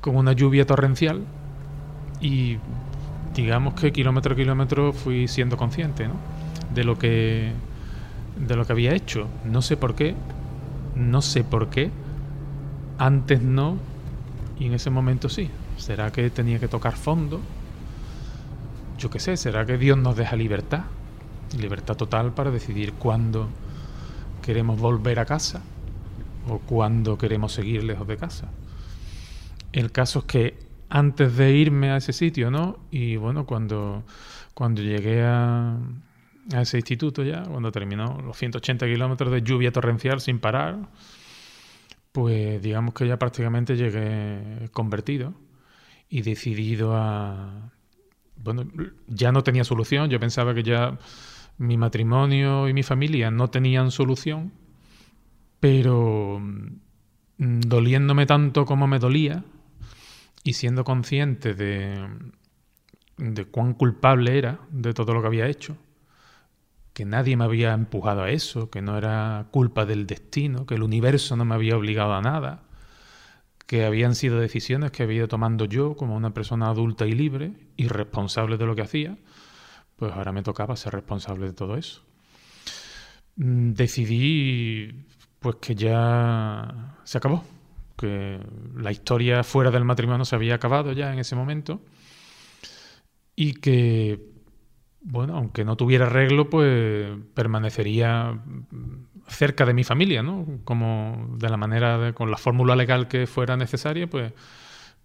con 0.00 0.16
una 0.16 0.32
lluvia 0.32 0.66
torrencial 0.66 1.24
y 2.20 2.58
digamos 3.34 3.74
que 3.74 3.92
kilómetro 3.92 4.34
a 4.34 4.36
kilómetro 4.36 4.92
fui 4.92 5.28
siendo 5.28 5.56
consciente 5.56 6.08
de 6.74 6.84
lo 6.84 6.98
que 6.98 7.52
de 8.36 8.56
lo 8.56 8.66
que 8.66 8.72
había 8.72 8.94
hecho. 8.94 9.28
No 9.44 9.62
sé 9.62 9.76
por 9.76 9.94
qué, 9.94 10.14
no 10.94 11.22
sé 11.22 11.44
por 11.44 11.70
qué, 11.70 11.90
antes 12.98 13.42
no 13.42 13.76
y 14.58 14.66
en 14.66 14.74
ese 14.74 14.90
momento 14.90 15.28
sí. 15.28 15.50
¿Será 15.78 16.12
que 16.12 16.28
tenía 16.28 16.58
que 16.58 16.68
tocar 16.68 16.96
fondo? 16.96 17.40
Yo 18.98 19.08
qué 19.08 19.20
sé, 19.20 19.38
¿será 19.38 19.64
que 19.64 19.78
Dios 19.78 19.96
nos 19.96 20.16
deja 20.16 20.36
libertad? 20.36 20.84
Libertad 21.58 21.96
total 21.96 22.32
para 22.32 22.50
decidir 22.50 22.92
cuándo 22.92 23.48
queremos 24.40 24.80
volver 24.80 25.18
a 25.18 25.24
casa 25.24 25.62
o 26.48 26.58
cuándo 26.58 27.18
queremos 27.18 27.52
seguir 27.52 27.84
lejos 27.84 28.06
de 28.06 28.16
casa. 28.16 28.50
El 29.72 29.92
caso 29.92 30.20
es 30.20 30.24
que 30.24 30.58
antes 30.88 31.36
de 31.36 31.52
irme 31.52 31.90
a 31.90 31.96
ese 31.96 32.12
sitio, 32.12 32.50
¿no? 32.50 32.78
Y 32.90 33.16
bueno, 33.16 33.46
cuando, 33.46 34.02
cuando 34.54 34.82
llegué 34.82 35.22
a, 35.22 35.76
a 36.52 36.60
ese 36.60 36.78
instituto 36.78 37.22
ya, 37.22 37.42
cuando 37.44 37.70
terminó 37.70 38.20
los 38.24 38.36
180 38.36 38.86
kilómetros 38.86 39.30
de 39.32 39.42
lluvia 39.42 39.70
torrencial 39.72 40.20
sin 40.20 40.40
parar, 40.40 40.88
pues 42.12 42.60
digamos 42.60 42.94
que 42.94 43.06
ya 43.06 43.18
prácticamente 43.18 43.76
llegué 43.76 44.68
convertido 44.72 45.34
y 46.08 46.22
decidido 46.22 46.96
a... 46.96 47.70
Bueno, 48.42 48.64
ya 49.06 49.32
no 49.32 49.42
tenía 49.42 49.64
solución, 49.64 50.08
yo 50.10 50.18
pensaba 50.18 50.54
que 50.54 50.62
ya 50.62 50.98
mi 51.60 51.76
matrimonio 51.76 52.68
y 52.68 52.72
mi 52.72 52.82
familia 52.82 53.30
no 53.30 53.50
tenían 53.50 53.90
solución, 53.90 54.50
pero 55.60 56.40
mm, 56.40 57.60
doliéndome 57.60 58.24
tanto 58.24 58.64
como 58.64 58.86
me 58.86 58.98
dolía 58.98 59.44
y 60.42 60.54
siendo 60.54 60.84
consciente 60.84 61.52
de, 61.52 62.08
cuán 63.50 63.74
culpable 63.74 64.38
era 64.38 64.60
de 64.70 64.94
todo 64.94 65.12
lo 65.12 65.20
que 65.20 65.26
había 65.26 65.48
hecho, 65.48 65.76
que 66.94 67.04
nadie 67.04 67.36
me 67.36 67.44
había 67.44 67.74
empujado 67.74 68.22
a 68.22 68.30
eso, 68.30 68.70
que 68.70 68.80
no 68.80 68.96
era 68.96 69.48
culpa 69.50 69.84
del 69.84 70.06
destino, 70.06 70.64
que 70.64 70.76
el 70.76 70.82
universo 70.82 71.36
no 71.36 71.44
me 71.44 71.54
había 71.54 71.76
obligado 71.76 72.14
a 72.14 72.22
nada, 72.22 72.62
que 73.66 73.84
habían 73.84 74.14
sido 74.14 74.40
decisiones 74.40 74.92
que 74.92 75.02
había 75.02 75.18
ido 75.18 75.28
tomando 75.28 75.66
yo 75.66 75.94
como 75.94 76.16
una 76.16 76.32
persona 76.32 76.68
adulta 76.68 77.06
y 77.06 77.12
libre 77.12 77.52
y 77.76 77.88
responsable 77.88 78.56
de 78.56 78.64
lo 78.64 78.74
que 78.74 78.82
hacía, 78.82 79.18
pues 80.00 80.12
ahora 80.14 80.32
me 80.32 80.42
tocaba 80.42 80.74
ser 80.76 80.94
responsable 80.94 81.46
de 81.46 81.52
todo 81.52 81.76
eso. 81.76 82.02
Mm, 83.36 83.72
decidí 83.74 85.04
pues 85.38 85.56
que 85.56 85.74
ya 85.74 86.96
se 87.04 87.18
acabó, 87.18 87.44
que 87.96 88.40
la 88.76 88.92
historia 88.92 89.44
fuera 89.44 89.70
del 89.70 89.84
matrimonio 89.84 90.24
se 90.24 90.36
había 90.36 90.54
acabado 90.54 90.92
ya 90.92 91.12
en 91.12 91.18
ese 91.18 91.36
momento 91.36 91.82
y 93.36 93.54
que 93.54 94.20
bueno, 95.02 95.36
aunque 95.36 95.64
no 95.64 95.76
tuviera 95.76 96.06
arreglo, 96.06 96.50
pues 96.50 97.10
permanecería 97.34 98.40
cerca 99.28 99.66
de 99.66 99.74
mi 99.74 99.84
familia, 99.84 100.22
¿no? 100.22 100.46
Como 100.64 101.36
de 101.38 101.48
la 101.50 101.56
manera, 101.56 102.12
con 102.14 102.30
la 102.30 102.36
fórmula 102.38 102.76
legal 102.76 103.08
que 103.08 103.26
fuera 103.26 103.56
necesaria, 103.56 104.08
pues 104.08 104.32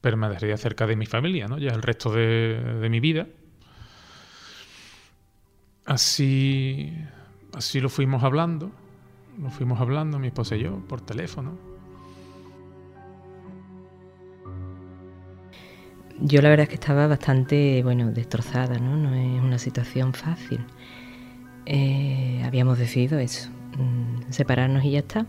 permanecería 0.01 0.57
cerca 0.57 0.87
de 0.87 0.95
mi 0.95 1.05
familia, 1.05 1.47
¿no? 1.47 1.57
Ya 1.59 1.71
el 1.71 1.81
resto 1.81 2.11
de, 2.13 2.77
de 2.81 2.89
mi 2.89 2.99
vida. 3.01 3.27
Así, 5.85 6.91
así 7.53 7.79
lo 7.79 7.89
fuimos 7.89 8.23
hablando, 8.23 8.71
lo 9.39 9.51
fuimos 9.51 9.79
hablando 9.79 10.17
mi 10.17 10.27
esposa 10.27 10.55
y 10.55 10.63
yo 10.63 10.79
por 10.87 11.01
teléfono. 11.01 11.51
Yo 16.19 16.41
la 16.41 16.49
verdad 16.49 16.63
es 16.63 16.69
que 16.69 16.75
estaba 16.75 17.07
bastante, 17.07 17.83
bueno, 17.83 18.11
destrozada, 18.11 18.79
¿no? 18.79 18.95
No 18.97 19.13
es 19.13 19.43
una 19.43 19.59
situación 19.59 20.13
fácil. 20.13 20.65
Eh, 21.65 22.41
habíamos 22.45 22.79
decidido 22.79 23.19
eso, 23.19 23.49
mm, 23.77 24.31
separarnos 24.31 24.83
y 24.85 24.91
ya 24.91 24.99
está. 24.99 25.25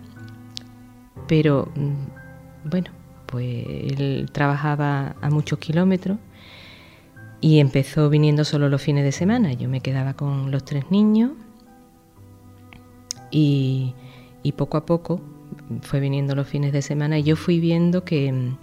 Pero, 1.26 1.70
mm, 1.74 2.68
bueno, 2.70 2.90
pues 3.26 3.66
él 3.68 4.28
trabajaba 4.32 5.16
a 5.20 5.30
muchos 5.30 5.58
kilómetros 5.58 6.18
y 7.40 7.60
empezó 7.60 8.08
viniendo 8.08 8.44
solo 8.44 8.68
los 8.68 8.82
fines 8.82 9.04
de 9.04 9.12
semana. 9.12 9.52
Yo 9.52 9.68
me 9.68 9.80
quedaba 9.80 10.14
con 10.14 10.50
los 10.50 10.64
tres 10.64 10.90
niños 10.90 11.32
y, 13.30 13.94
y 14.42 14.52
poco 14.52 14.76
a 14.76 14.86
poco 14.86 15.20
fue 15.82 16.00
viniendo 16.00 16.34
los 16.34 16.46
fines 16.46 16.72
de 16.72 16.82
semana 16.82 17.18
y 17.18 17.22
yo 17.22 17.36
fui 17.36 17.60
viendo 17.60 18.04
que 18.04 18.54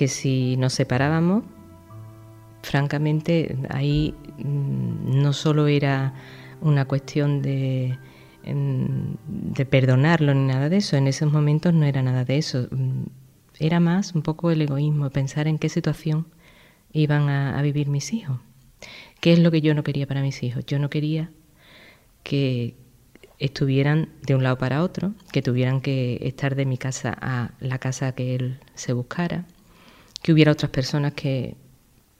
que 0.00 0.08
si 0.08 0.56
nos 0.56 0.72
separábamos, 0.72 1.44
francamente, 2.62 3.58
ahí 3.68 4.14
mm, 4.38 5.20
no 5.20 5.34
solo 5.34 5.66
era 5.66 6.14
una 6.62 6.86
cuestión 6.86 7.42
de, 7.42 7.98
de 8.42 9.66
perdonarlo 9.66 10.32
ni 10.32 10.46
nada 10.46 10.70
de 10.70 10.78
eso, 10.78 10.96
en 10.96 11.06
esos 11.06 11.30
momentos 11.30 11.74
no 11.74 11.84
era 11.84 12.02
nada 12.02 12.24
de 12.24 12.38
eso, 12.38 12.66
mm, 12.70 13.08
era 13.58 13.78
más 13.78 14.14
un 14.14 14.22
poco 14.22 14.50
el 14.50 14.62
egoísmo, 14.62 15.10
pensar 15.10 15.46
en 15.48 15.58
qué 15.58 15.68
situación 15.68 16.24
iban 16.92 17.28
a, 17.28 17.60
vivir 17.62 17.88
mis 17.88 18.12
hijos, 18.12 18.38
qué 19.20 19.32
es 19.32 19.38
lo 19.38 19.50
que 19.50 19.60
yo 19.60 19.74
no 19.74 19.84
quería 19.84 20.06
para 20.06 20.22
mis 20.22 20.42
hijos, 20.42 20.64
yo 20.66 20.78
no 20.78 20.90
quería 20.90 21.30
que 22.22 22.74
estuvieran 23.38 24.10
de 24.22 24.34
un 24.34 24.42
lado 24.42 24.58
para 24.58 24.82
otro, 24.82 25.14
que 25.32 25.42
tuvieran 25.42 25.80
que 25.80 26.18
estar 26.22 26.54
de 26.54 26.66
mi 26.66 26.76
casa 26.76 27.16
a 27.20 27.52
la 27.60 27.78
casa 27.78 28.12
que 28.12 28.34
él 28.34 28.60
se 28.74 28.92
buscara, 28.92 29.46
que 30.22 30.32
hubiera 30.32 30.52
otras 30.52 30.70
personas 30.70 31.14
que 31.14 31.56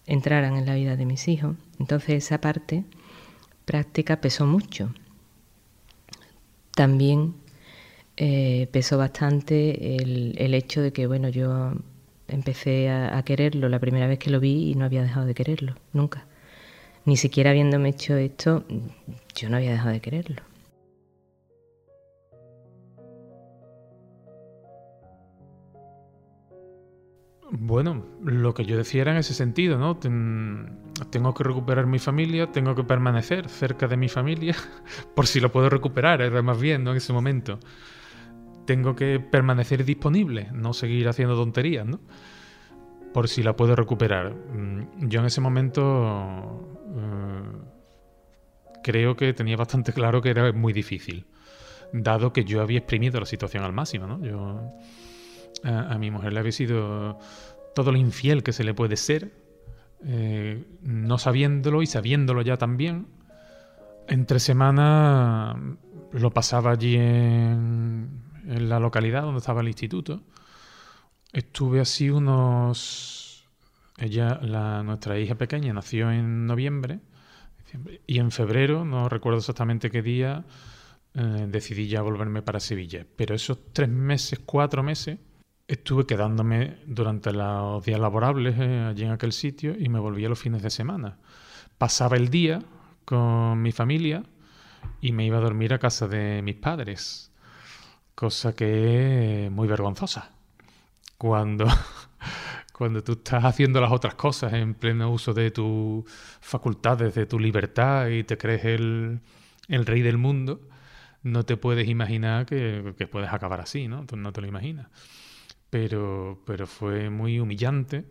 entraran 0.06 0.56
en 0.56 0.66
la 0.66 0.74
vida 0.74 0.96
de 0.96 1.04
mis 1.04 1.28
hijos. 1.28 1.56
Entonces 1.78 2.24
esa 2.24 2.40
parte 2.40 2.84
práctica 3.64 4.20
pesó 4.20 4.46
mucho. 4.46 4.92
También 6.74 7.34
eh, 8.16 8.68
pesó 8.72 8.98
bastante 8.98 9.96
el, 9.96 10.54
hecho 10.54 10.82
de 10.82 10.92
que, 10.92 11.06
bueno, 11.06 11.28
yo 11.28 11.74
empecé 12.30 12.88
a, 12.90 13.16
a, 13.16 13.22
quererlo 13.24 13.68
la 13.68 13.78
primera 13.78 14.06
vez 14.06 14.18
que 14.18 14.30
lo 14.30 14.40
vi 14.40 14.70
y 14.70 14.74
no 14.74 14.84
había 14.84 15.02
dejado 15.02 15.26
de 15.26 15.34
quererlo, 15.34 15.74
nunca. 15.92 16.26
Ni 17.04 17.16
siquiera 17.16 17.50
habiéndome 17.50 17.90
hecho 17.90 18.16
esto, 18.16 18.64
yo 19.34 19.48
no 19.48 19.56
había 19.56 19.72
dejado 19.72 19.92
de 19.92 20.00
quererlo. 20.00 20.42
Bueno, 27.52 28.06
lo 28.22 28.54
que 28.54 28.64
yo 28.64 28.76
decía 28.76 29.02
era 29.02 29.12
en 29.12 29.18
ese 29.18 29.34
sentido, 29.34 29.76
¿no? 29.76 29.98
tengo 29.98 31.34
que 31.34 31.42
recuperar 31.42 31.86
mi 31.86 31.98
familia, 31.98 32.52
tengo 32.52 32.76
que 32.76 32.84
permanecer 32.84 33.48
cerca 33.48 33.88
de 33.88 33.96
mi 33.96 34.08
familia, 34.08 34.54
por 35.16 35.26
si 35.26 35.40
lo 35.40 35.50
puedo 35.50 35.68
recuperar, 35.68 36.22
era 36.22 36.42
más 36.42 36.60
bien, 36.60 36.84
¿no? 36.84 36.92
En 36.92 36.98
ese 36.98 37.12
momento. 37.12 37.58
Tengo 38.70 38.94
que 38.94 39.18
permanecer 39.18 39.84
disponible, 39.84 40.46
no 40.52 40.72
seguir 40.72 41.08
haciendo 41.08 41.34
tonterías, 41.34 41.84
¿no? 41.84 41.98
Por 43.12 43.26
si 43.28 43.42
la 43.42 43.56
puedo 43.56 43.74
recuperar. 43.74 44.32
Mm, 44.32 45.08
yo 45.08 45.18
en 45.18 45.26
ese 45.26 45.40
momento 45.40 46.78
eh, 46.96 47.42
creo 48.84 49.16
que 49.16 49.32
tenía 49.32 49.56
bastante 49.56 49.92
claro 49.92 50.22
que 50.22 50.30
era 50.30 50.52
muy 50.52 50.72
difícil, 50.72 51.26
dado 51.92 52.32
que 52.32 52.44
yo 52.44 52.62
había 52.62 52.78
exprimido 52.78 53.18
la 53.18 53.26
situación 53.26 53.64
al 53.64 53.72
máximo, 53.72 54.06
¿no? 54.06 54.24
Yo 54.24 54.72
a, 55.64 55.98
mi 55.98 56.12
mujer 56.12 56.32
le 56.32 56.38
había 56.38 56.52
sido 56.52 57.18
todo 57.74 57.90
lo 57.90 57.98
infiel 57.98 58.44
que 58.44 58.52
se 58.52 58.62
le 58.62 58.72
puede 58.72 58.96
ser, 58.96 59.32
eh, 60.06 60.64
no 60.82 61.18
sabiéndolo 61.18 61.82
y 61.82 61.86
sabiéndolo 61.86 62.40
ya 62.42 62.56
también. 62.56 63.08
Entre 64.06 64.38
semana 64.38 65.56
lo 66.12 66.30
pasaba 66.30 66.70
allí 66.70 66.94
en, 66.94 68.29
la 68.58 68.80
localidad 68.80 69.22
donde 69.22 69.38
estaba 69.38 69.60
el 69.60 69.68
instituto. 69.68 70.22
Estuve 71.32 71.80
así 71.80 72.10
unos... 72.10 73.44
Ella, 73.98 74.40
la, 74.42 74.82
nuestra 74.82 75.18
hija 75.18 75.34
pequeña, 75.34 75.72
nació 75.74 76.10
en 76.10 76.46
noviembre 76.46 77.00
y 78.06 78.18
en 78.18 78.30
febrero, 78.30 78.84
no 78.84 79.08
recuerdo 79.10 79.38
exactamente 79.38 79.90
qué 79.90 80.00
día, 80.00 80.44
eh, 81.14 81.46
decidí 81.48 81.86
ya 81.86 82.00
volverme 82.00 82.40
para 82.40 82.60
Sevilla. 82.60 83.06
Pero 83.16 83.34
esos 83.34 83.58
tres 83.72 83.90
meses, 83.90 84.40
cuatro 84.44 84.82
meses, 84.82 85.18
Estuve 85.70 86.04
quedándome 86.04 86.78
durante 86.84 87.32
los 87.32 87.84
días 87.84 88.00
laborables 88.00 88.58
eh, 88.58 88.86
allí 88.90 89.04
en 89.04 89.12
aquel 89.12 89.30
sitio 89.30 89.76
y 89.78 89.88
me 89.88 90.00
volvía 90.00 90.28
los 90.28 90.40
fines 90.40 90.64
de 90.64 90.70
semana. 90.70 91.18
Pasaba 91.78 92.16
el 92.16 92.28
día 92.28 92.60
con 93.04 93.62
mi 93.62 93.70
familia 93.70 94.24
y 95.00 95.12
me 95.12 95.24
iba 95.24 95.38
a 95.38 95.40
dormir 95.40 95.72
a 95.72 95.78
casa 95.78 96.08
de 96.08 96.42
mis 96.42 96.56
padres, 96.56 97.29
cosa 98.14 98.54
que 98.54 99.46
es 99.46 99.50
muy 99.50 99.68
vergonzosa. 99.68 100.32
Cuando, 101.18 101.66
cuando 102.72 103.02
tú 103.02 103.12
estás 103.12 103.44
haciendo 103.44 103.80
las 103.80 103.92
otras 103.92 104.14
cosas 104.14 104.52
en 104.54 104.74
pleno 104.74 105.10
uso 105.10 105.34
de 105.34 105.50
tus 105.50 106.04
facultades, 106.40 107.14
de 107.14 107.26
tu 107.26 107.38
libertad 107.38 108.08
y 108.08 108.24
te 108.24 108.38
crees 108.38 108.64
el, 108.64 109.20
el 109.68 109.86
rey 109.86 110.02
del 110.02 110.18
mundo, 110.18 110.60
no 111.22 111.44
te 111.44 111.56
puedes 111.56 111.88
imaginar 111.88 112.46
que, 112.46 112.94
que 112.96 113.06
puedes 113.06 113.32
acabar 113.32 113.60
así, 113.60 113.88
¿no? 113.88 114.06
Tú 114.06 114.16
no 114.16 114.32
te 114.32 114.40
lo 114.40 114.46
imaginas 114.46 114.88
pero, 115.70 116.42
pero 116.44 116.66
fue 116.66 117.08
muy 117.08 117.38
humillante. 117.40 118.04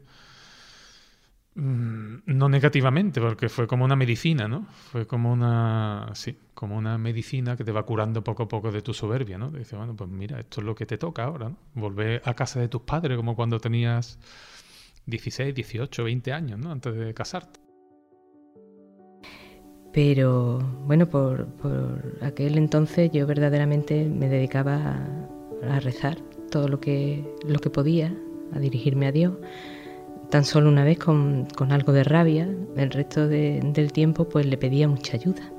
Mm, 1.56 2.20
no 2.26 2.50
negativamente, 2.50 3.20
porque 3.20 3.50
fue 3.50 3.68
como 3.68 3.86
una 3.86 3.96
medicina, 3.96 4.48
¿no? 4.48 4.66
Fue 4.92 5.06
como 5.06 5.32
una, 5.32 6.10
sí, 6.14 6.38
como 6.60 6.76
una 6.76 6.98
medicina 6.98 7.56
que 7.56 7.64
te 7.64 7.72
va 7.72 7.84
curando 7.84 8.22
poco 8.22 8.44
a 8.44 8.48
poco 8.50 8.70
de 8.70 8.82
tu 8.82 8.94
soberbia, 8.94 9.38
¿no? 9.38 9.50
Dice, 9.50 9.78
bueno, 9.78 9.96
pues 9.96 10.10
mira, 10.10 10.42
esto 10.42 10.60
es 10.60 10.68
lo 10.68 10.76
que 10.76 10.86
te 10.86 10.98
toca 10.98 11.24
ahora, 11.24 11.48
¿no? 11.48 11.56
Volver 11.74 12.22
a 12.26 12.34
casa 12.34 12.60
de 12.60 12.68
tus 12.68 12.82
padres 12.82 13.16
como 13.16 13.34
cuando 13.34 13.62
tenías 13.62 14.20
16, 15.06 15.56
18, 15.56 16.04
20 16.04 16.34
años, 16.34 16.60
¿no? 16.60 16.70
Antes 16.70 16.98
de 16.98 17.14
casarte. 17.14 17.62
Pero 19.94 20.60
bueno, 20.86 21.10
por, 21.10 21.48
aquel 22.22 22.58
entonces 22.58 23.10
yo 23.14 23.26
verdaderamente 23.26 24.10
me 24.10 24.28
dedicaba 24.28 24.98
a, 25.64 25.80
rezar 25.80 26.18
todo 26.52 26.68
lo 26.68 26.82
que, 26.82 27.24
lo 27.48 27.60
que 27.60 27.70
podía, 27.70 28.14
a 28.52 28.60
dirigirme 28.60 29.08
a 29.08 29.14
Dios. 29.14 29.34
Tan 30.30 30.44
solo 30.44 30.68
una 30.68 30.84
vez 30.84 31.00
con, 31.00 31.48
algo 31.70 31.94
de 31.94 32.04
rabia, 32.04 32.54
el 32.76 32.92
resto 32.92 33.30
del 33.30 33.94
tiempo 33.94 34.28
pues 34.28 34.46
le 34.46 34.58
pedía 34.58 34.90
mucha 34.90 35.16
ayuda. 35.16 35.54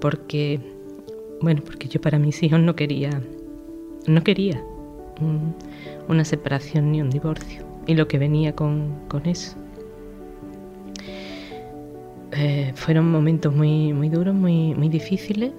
Porque, 0.00 0.60
bueno, 1.40 1.62
porque 1.64 1.88
yo 1.88 2.00
para 2.00 2.18
mis 2.18 2.42
hijos 2.42 2.60
no 2.60 2.76
quería, 2.76 3.22
no 4.06 4.22
quería 4.22 4.62
una 6.08 6.24
separación 6.24 6.92
ni 6.92 7.00
un 7.00 7.10
divorcio. 7.10 7.64
Y 7.86 7.94
lo 7.94 8.08
que 8.08 8.18
venía 8.18 8.54
con, 8.54 8.94
con 9.08 9.26
eso. 9.26 9.56
Eh, 12.36 12.72
fueron 12.74 13.10
momentos 13.10 13.54
muy, 13.54 13.92
muy 13.92 14.08
duros, 14.08 14.34
muy, 14.34 14.74
muy 14.74 14.88
difíciles. 14.88 15.52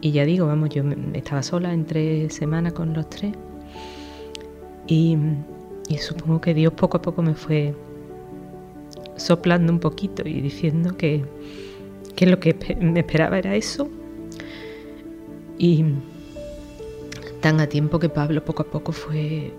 Y 0.00 0.12
ya 0.12 0.24
digo, 0.24 0.46
vamos, 0.46 0.70
yo 0.70 0.82
estaba 1.14 1.42
sola 1.42 1.72
en 1.72 1.84
tres 1.84 2.34
semanas 2.34 2.72
con 2.72 2.92
los 2.94 3.08
tres. 3.08 3.32
Y, 4.86 5.16
supongo 6.00 6.40
que 6.40 6.54
Dios 6.54 6.72
poco 6.72 6.96
a 6.96 7.02
poco 7.02 7.22
me 7.22 7.34
fue 7.34 7.74
soplando 9.16 9.72
un 9.72 9.78
poquito 9.78 10.26
y 10.26 10.40
diciendo 10.40 10.96
que, 10.96 11.22
que 12.16 12.26
lo 12.26 12.38
que 12.38 12.76
me 12.80 13.00
esperaba 13.00 13.38
era 13.38 13.54
eso. 13.54 13.88
Y 15.58 15.84
tan 17.40 17.60
a 17.60 17.66
tiempo 17.66 17.98
que 17.98 18.08
Pablo 18.08 18.44
poco 18.44 18.62
a 18.62 18.66
poco 18.66 18.92
fue 18.92 19.52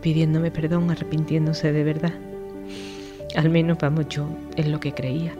pidiéndome 0.00 0.50
perdón, 0.50 0.90
arrepintiéndose 0.90 1.72
de 1.72 1.84
verdad. 1.84 2.14
Al 3.36 3.50
menos, 3.50 3.78
vamos, 3.78 4.08
yo 4.08 4.28
es 4.56 4.68
lo 4.68 4.80
que 4.80 4.92
creía. 4.92 5.34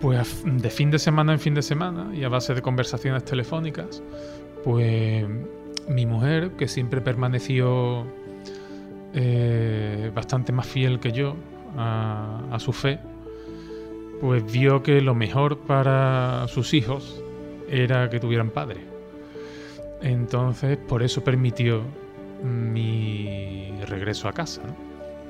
Pues 0.00 0.42
de 0.44 0.70
fin 0.70 0.90
de 0.90 0.98
semana 0.98 1.32
en 1.32 1.40
fin 1.40 1.54
de 1.54 1.62
semana 1.62 2.10
y 2.14 2.24
a 2.24 2.28
base 2.28 2.54
de 2.54 2.60
conversaciones 2.60 3.24
telefónicas, 3.24 4.02
pues 4.62 5.26
mi 5.88 6.06
mujer, 6.06 6.50
que 6.52 6.68
siempre 6.68 7.00
permaneció 7.00 8.04
eh, 9.14 10.10
bastante 10.14 10.52
más 10.52 10.66
fiel 10.66 10.98
que 10.98 11.12
yo 11.12 11.36
a, 11.76 12.56
su 12.58 12.72
fe, 12.72 12.98
pues 14.20 14.50
vio 14.50 14.82
que 14.82 15.00
lo 15.00 15.14
mejor 15.14 15.58
para 15.58 16.46
sus 16.48 16.74
hijos 16.74 17.22
era 17.68 18.10
que 18.10 18.20
tuvieran 18.20 18.50
padre. 18.50 18.80
Entonces, 20.02 20.76
por 20.76 21.02
eso 21.02 21.24
permitió 21.24 21.82
mi 22.42 23.72
regreso 23.86 24.28
a 24.28 24.32
casa. 24.32 24.62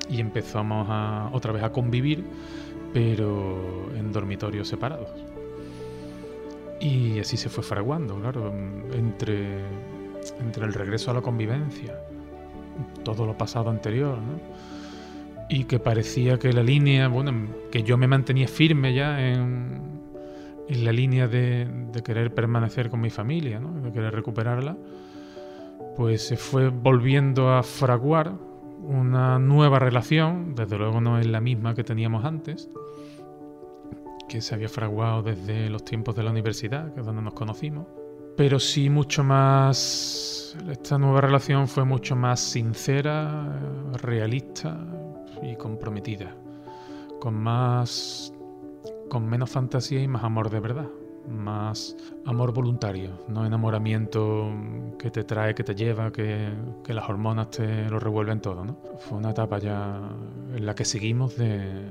Y 0.09 0.19
empezamos 0.19 0.87
a, 0.89 1.29
otra 1.33 1.51
vez 1.51 1.63
a 1.63 1.71
convivir 1.71 2.23
pero 2.95 3.93
en 3.93 4.13
dormitorios 4.13 4.69
separados. 4.69 5.09
Y 6.79 7.19
así 7.19 7.35
se 7.35 7.49
fue 7.49 7.61
fraguando, 7.61 8.15
claro, 8.15 8.53
entre, 8.93 9.65
entre 10.39 10.65
el 10.65 10.73
regreso 10.73 11.11
a 11.11 11.15
la 11.15 11.21
convivencia, 11.21 11.93
todo 13.03 13.25
lo 13.25 13.37
pasado 13.37 13.69
anterior, 13.69 14.17
¿no? 14.17 14.39
Y 15.47 15.65
que 15.65 15.79
parecía 15.79 16.39
que 16.39 16.51
la 16.51 16.63
línea, 16.63 17.07
bueno, 17.07 17.31
que 17.71 17.83
yo 17.83 17.97
me 17.97 18.07
mantenía 18.07 18.47
firme 18.47 18.93
ya 18.93 19.19
en, 19.19 19.79
en 20.67 20.85
la 20.85 20.91
línea 20.91 21.27
de, 21.27 21.65
de, 21.91 22.03
querer 22.03 22.33
permanecer 22.33 22.89
con 22.89 23.01
mi 23.01 23.09
familia, 23.09 23.59
¿no? 23.59 23.81
de 23.81 23.91
querer 23.91 24.13
recuperarla, 24.13 24.75
pues 25.95 26.27
se 26.27 26.37
fue 26.37 26.69
volviendo 26.69 27.51
a 27.51 27.61
fraguar 27.61 28.33
una 28.81 29.39
nueva 29.39 29.79
relación, 29.79 30.55
desde 30.55 30.77
luego 30.77 30.99
no 30.99 31.19
es 31.19 31.27
la 31.27 31.41
misma 31.41 31.75
que 31.75 31.83
teníamos 31.83 32.25
antes, 32.25 32.69
que 34.27 34.41
se 34.41 34.55
había 34.55 34.69
fraguado 34.69 35.21
desde 35.23 35.69
los 35.69 35.85
tiempos 35.85 36.15
de 36.15 36.23
la 36.23 36.31
universidad, 36.31 36.93
que 36.93 37.01
es 37.01 37.05
donde 37.05 37.21
nos 37.21 37.33
conocimos, 37.33 37.85
pero 38.35 38.59
sí 38.59 38.89
mucho 38.89 39.23
más, 39.23 40.57
esta 40.69 40.97
nueva 40.97 41.21
relación 41.21 41.67
fue 41.67 41.85
mucho 41.85 42.15
más 42.15 42.39
sincera, 42.39 43.59
realista 44.01 44.77
y 45.41 45.55
comprometida, 45.55 46.35
con 47.19 47.35
más, 47.35 48.33
con 49.09 49.27
menos 49.27 49.49
fantasía 49.49 50.01
y 50.01 50.07
más 50.07 50.23
amor 50.23 50.49
de 50.49 50.59
verdad 50.59 50.87
más 51.27 51.95
amor 52.25 52.53
voluntario, 52.53 53.19
no 53.27 53.45
enamoramiento 53.45 54.51
que 54.99 55.11
te 55.11 55.23
trae, 55.23 55.55
que 55.55 55.63
te 55.63 55.75
lleva, 55.75 56.11
que, 56.11 56.51
las 56.87 57.09
hormonas 57.09 57.49
te 57.49 57.89
lo 57.89 57.99
revuelven 57.99 58.41
todo. 58.41 58.63
¿no? 58.65 58.77
Fue 58.99 59.17
una 59.17 59.31
etapa 59.31 59.59
ya 59.59 59.99
en 60.53 60.65
la 60.65 60.75
que 60.75 60.85
seguimos 60.85 61.37
de, 61.37 61.85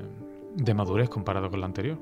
de 0.55 0.73
madurez 0.73 1.09
comparado 1.09 1.49
con 1.49 1.59
la 1.59 1.65
anterior. 1.65 1.97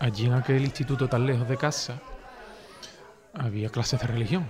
Allí 0.00 0.26
en 0.26 0.34
aquel 0.34 0.62
instituto 0.62 1.08
tan 1.08 1.26
lejos 1.26 1.48
de 1.48 1.56
casa 1.56 2.00
había 3.32 3.68
clases 3.70 4.00
de 4.00 4.06
religión 4.06 4.46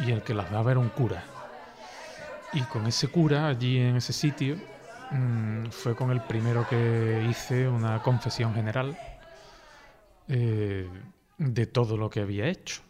y 0.00 0.10
el 0.10 0.22
que 0.22 0.34
las 0.34 0.50
daba 0.50 0.70
era 0.72 0.80
un 0.80 0.88
cura 0.88 1.24
y 2.52 2.62
con 2.62 2.86
ese 2.86 3.08
cura 3.08 3.48
allí 3.48 3.78
en 3.78 3.96
ese 3.96 4.12
sitio 4.12 4.56
mm, 5.10 5.66
fue 5.66 5.94
con 5.94 6.10
el 6.10 6.20
primero 6.22 6.66
que 6.68 7.26
hice 7.28 7.68
una 7.68 8.02
confesión 8.02 8.54
general 8.54 8.98
eh, 10.28 10.88
de 11.38 11.66
todo 11.66 11.96
lo 11.96 12.10
que 12.10 12.20
había 12.20 12.48
hecho. 12.48 12.82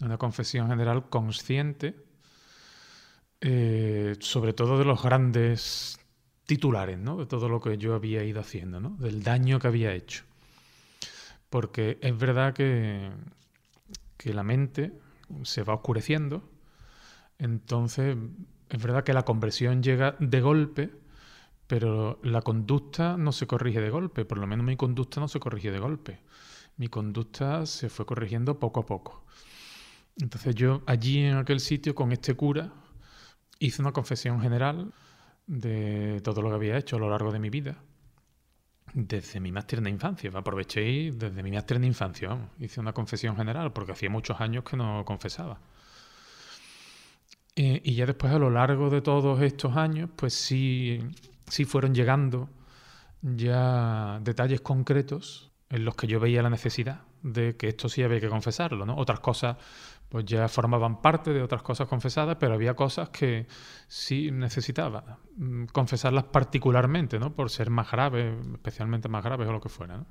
Una 0.00 0.16
confesión 0.16 0.68
general 0.68 1.08
consciente, 1.08 1.96
eh, 3.40 4.16
sobre 4.20 4.52
todo 4.52 4.78
de 4.78 4.84
los 4.84 5.02
grandes 5.02 5.98
titulares, 6.46 6.98
¿no? 6.98 7.16
de 7.16 7.26
todo 7.26 7.48
lo 7.48 7.60
que 7.60 7.78
yo 7.78 7.94
había 7.94 8.22
ido 8.22 8.40
haciendo, 8.40 8.80
¿no? 8.80 8.90
del 8.98 9.22
daño 9.22 9.58
que 9.58 9.68
había 9.68 9.92
hecho. 9.92 10.24
Porque 11.50 11.98
es 12.00 12.16
verdad 12.16 12.52
que, 12.52 13.10
que 14.18 14.34
la 14.34 14.42
mente 14.42 14.92
se 15.44 15.62
va 15.62 15.74
oscureciendo, 15.74 16.46
entonces 17.38 18.16
es 18.68 18.82
verdad 18.82 19.04
que 19.04 19.14
la 19.14 19.24
conversión 19.24 19.82
llega 19.82 20.16
de 20.18 20.40
golpe, 20.40 20.90
pero 21.66 22.18
la 22.22 22.42
conducta 22.42 23.16
no 23.16 23.32
se 23.32 23.46
corrige 23.46 23.80
de 23.80 23.90
golpe, 23.90 24.24
por 24.24 24.38
lo 24.38 24.46
menos 24.46 24.66
mi 24.66 24.76
conducta 24.76 25.20
no 25.20 25.28
se 25.28 25.40
corrige 25.40 25.70
de 25.70 25.78
golpe. 25.78 26.20
Mi 26.76 26.88
conducta 26.88 27.66
se 27.66 27.88
fue 27.88 28.06
corrigiendo 28.06 28.58
poco 28.58 28.80
a 28.80 28.86
poco. 28.86 29.24
Entonces 30.20 30.54
yo 30.54 30.82
allí 30.86 31.18
en 31.24 31.36
aquel 31.36 31.60
sitio 31.60 31.94
con 31.94 32.12
este 32.12 32.34
cura 32.34 32.72
hice 33.58 33.82
una 33.82 33.92
confesión 33.92 34.40
general 34.40 34.92
de 35.46 36.20
todo 36.22 36.42
lo 36.42 36.50
que 36.50 36.54
había 36.56 36.78
hecho 36.78 36.96
a 36.96 37.00
lo 37.00 37.10
largo 37.10 37.32
de 37.32 37.38
mi 37.38 37.50
vida. 37.50 37.82
Desde 38.94 39.40
mi 39.40 39.52
más 39.52 39.66
tierna 39.66 39.90
infancia, 39.90 40.30
aproveché 40.34 41.12
desde 41.12 41.42
mi 41.42 41.50
más 41.52 41.66
tierna 41.66 41.86
infancia, 41.86 42.36
hice 42.58 42.80
una 42.80 42.92
confesión 42.92 43.36
general 43.36 43.72
porque 43.72 43.92
hacía 43.92 44.10
muchos 44.10 44.40
años 44.40 44.64
que 44.64 44.76
no 44.76 45.04
confesaba. 45.04 45.58
Eh, 47.56 47.80
y 47.84 47.94
ya 47.94 48.06
después 48.06 48.32
a 48.32 48.38
lo 48.38 48.50
largo 48.50 48.88
de 48.88 49.00
todos 49.00 49.42
estos 49.42 49.76
años, 49.76 50.08
pues 50.14 50.32
sí, 50.32 51.00
sí 51.48 51.64
fueron 51.64 51.94
llegando 51.94 52.48
ya 53.20 54.20
detalles 54.22 54.60
concretos 54.60 55.50
en 55.68 55.84
los 55.84 55.96
que 55.96 56.06
yo 56.06 56.20
veía 56.20 56.42
la 56.42 56.50
necesidad 56.50 57.02
de 57.22 57.56
que 57.56 57.68
esto 57.68 57.88
sí 57.88 58.02
había 58.02 58.20
que 58.20 58.28
confesarlo, 58.28 58.86
¿no? 58.86 58.96
Otras 58.96 59.20
cosas 59.20 59.56
pues 60.08 60.24
ya 60.24 60.48
formaban 60.48 61.02
parte 61.02 61.32
de 61.32 61.42
otras 61.42 61.62
cosas 61.62 61.86
confesadas, 61.86 62.36
pero 62.40 62.54
había 62.54 62.74
cosas 62.74 63.10
que 63.10 63.46
sí 63.86 64.30
necesitaba 64.30 65.18
mm, 65.36 65.66
confesarlas 65.66 66.24
particularmente, 66.24 67.18
¿no? 67.18 67.34
Por 67.34 67.50
ser 67.50 67.70
más 67.70 67.90
graves, 67.90 68.34
especialmente 68.54 69.08
más 69.08 69.22
graves 69.22 69.48
o 69.48 69.52
lo 69.52 69.60
que 69.60 69.68
fuera, 69.68 69.98
¿no? 69.98 70.06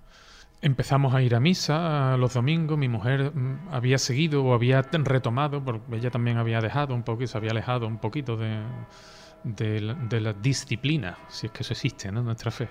Empezamos 0.62 1.13
a 1.13 1.21
ir 1.21 1.36
a 1.36 1.39
misa 1.39 2.17
los 2.17 2.33
domingos, 2.33 2.77
mi 2.77 2.89
mujer 2.89 3.31
mm, 3.33 3.69
había 3.71 3.97
seguido 3.97 4.43
o 4.43 4.53
había 4.53 4.81
retomado, 4.81 5.63
porque 5.63 5.95
ella 5.95 6.12
también 6.12 6.38
había 6.38 6.62
dejado 6.62 6.93
un 6.93 7.03
poco 7.03 7.25
se 7.25 7.38
había 7.38 7.51
alejado 7.51 7.88
un 7.88 7.97
poquito 7.97 8.38
de, 8.38 9.81
la, 9.81 10.33
disciplina, 10.33 11.17
si 11.27 11.47
es 11.47 11.51
que 11.51 11.63
eso 11.63 11.73
existe, 11.73 12.12
¿no? 12.12 12.21
nuestra 12.21 12.51
fe, 12.51 12.69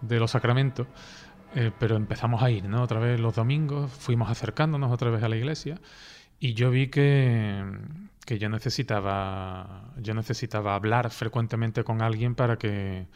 de 0.00 0.18
los 0.18 0.32
sacramentos. 0.32 0.88
Eh, 1.54 1.70
pero 1.78 1.96
empezamos 1.96 2.42
a 2.42 2.50
ir, 2.50 2.68
¿no? 2.68 2.82
Otra 2.82 2.98
vez 2.98 3.18
los 3.20 3.34
domingos, 3.36 3.90
fuimos 3.90 4.28
acercándonos 4.28 4.92
otra 4.92 5.10
vez 5.10 5.22
a 5.22 5.28
la 5.28 5.36
iglesia 5.36 5.80
y 6.38 6.54
yo 6.54 6.70
vi 6.70 6.88
que, 6.88 7.64
que 8.24 8.38
yo 8.38 8.48
necesitaba 8.48 9.94
yo 9.98 10.14
necesitaba 10.14 10.74
hablar 10.74 11.10
frecuentemente 11.10 11.84
con 11.84 12.02
alguien 12.02 12.34
para 12.34 12.56
que 12.58 13.06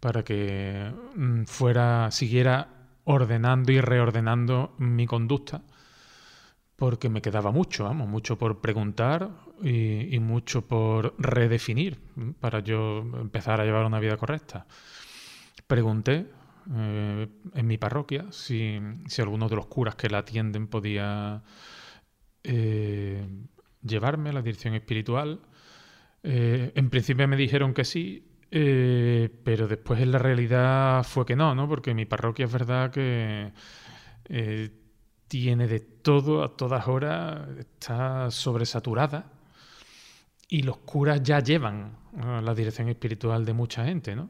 para 0.00 0.22
que 0.24 0.92
mm, 1.16 1.44
fuera 1.44 2.10
siguiera 2.10 2.68
ordenando 3.04 3.72
y 3.72 3.80
reordenando 3.80 4.74
mi 4.78 5.06
conducta 5.06 5.62
porque 6.82 7.08
me 7.08 7.22
quedaba 7.22 7.52
mucho, 7.52 7.84
vamos, 7.84 8.08
mucho 8.08 8.36
por 8.36 8.60
preguntar 8.60 9.30
y, 9.62 10.18
mucho 10.18 10.66
por 10.66 11.14
redefinir 11.16 12.00
para 12.40 12.58
yo 12.58 13.04
empezar 13.20 13.60
a 13.60 13.64
llevar 13.64 13.86
una 13.86 14.00
vida 14.00 14.16
correcta. 14.16 14.66
Pregunté 15.68 16.26
eh, 16.74 17.28
en 17.54 17.66
mi 17.68 17.78
parroquia 17.78 18.26
si, 18.32 18.80
si, 19.06 19.22
alguno 19.22 19.48
de 19.48 19.54
los 19.54 19.66
curas 19.66 19.94
que 19.94 20.08
la 20.08 20.18
atienden 20.18 20.66
podía 20.66 21.42
eh, 22.44 23.26
llevarme 23.82 24.30
a 24.30 24.32
la 24.32 24.42
dirección 24.42 24.74
espiritual. 24.74 25.40
Eh, 26.22 26.72
en 26.74 26.90
principio 26.90 27.26
me 27.28 27.36
dijeron 27.36 27.74
que 27.74 27.84
sí, 27.84 28.28
pero 28.50 29.66
después 29.66 30.00
en 30.00 30.12
la 30.12 30.18
realidad 30.18 31.04
fue 31.04 31.24
que 31.24 31.36
no, 31.36 31.54
¿no? 31.54 31.68
Porque 31.68 31.94
mi 31.94 32.04
parroquia 32.04 32.44
es 32.44 32.52
verdad 32.52 32.90
que 32.90 33.52
tiene 35.26 35.66
de 35.66 35.80
todo 35.80 36.44
a 36.44 36.54
todas 36.56 36.86
horas, 36.86 37.48
está 37.58 38.30
sobresaturada 38.30 39.32
y 40.46 40.62
los 40.62 40.76
curas 40.76 41.22
ya 41.22 41.40
llevan 41.40 41.96
la 42.42 42.54
dirección 42.54 42.90
espiritual 42.90 43.46
de 43.46 43.54
mucha 43.54 43.86
gente, 43.86 44.14
¿no? 44.14 44.28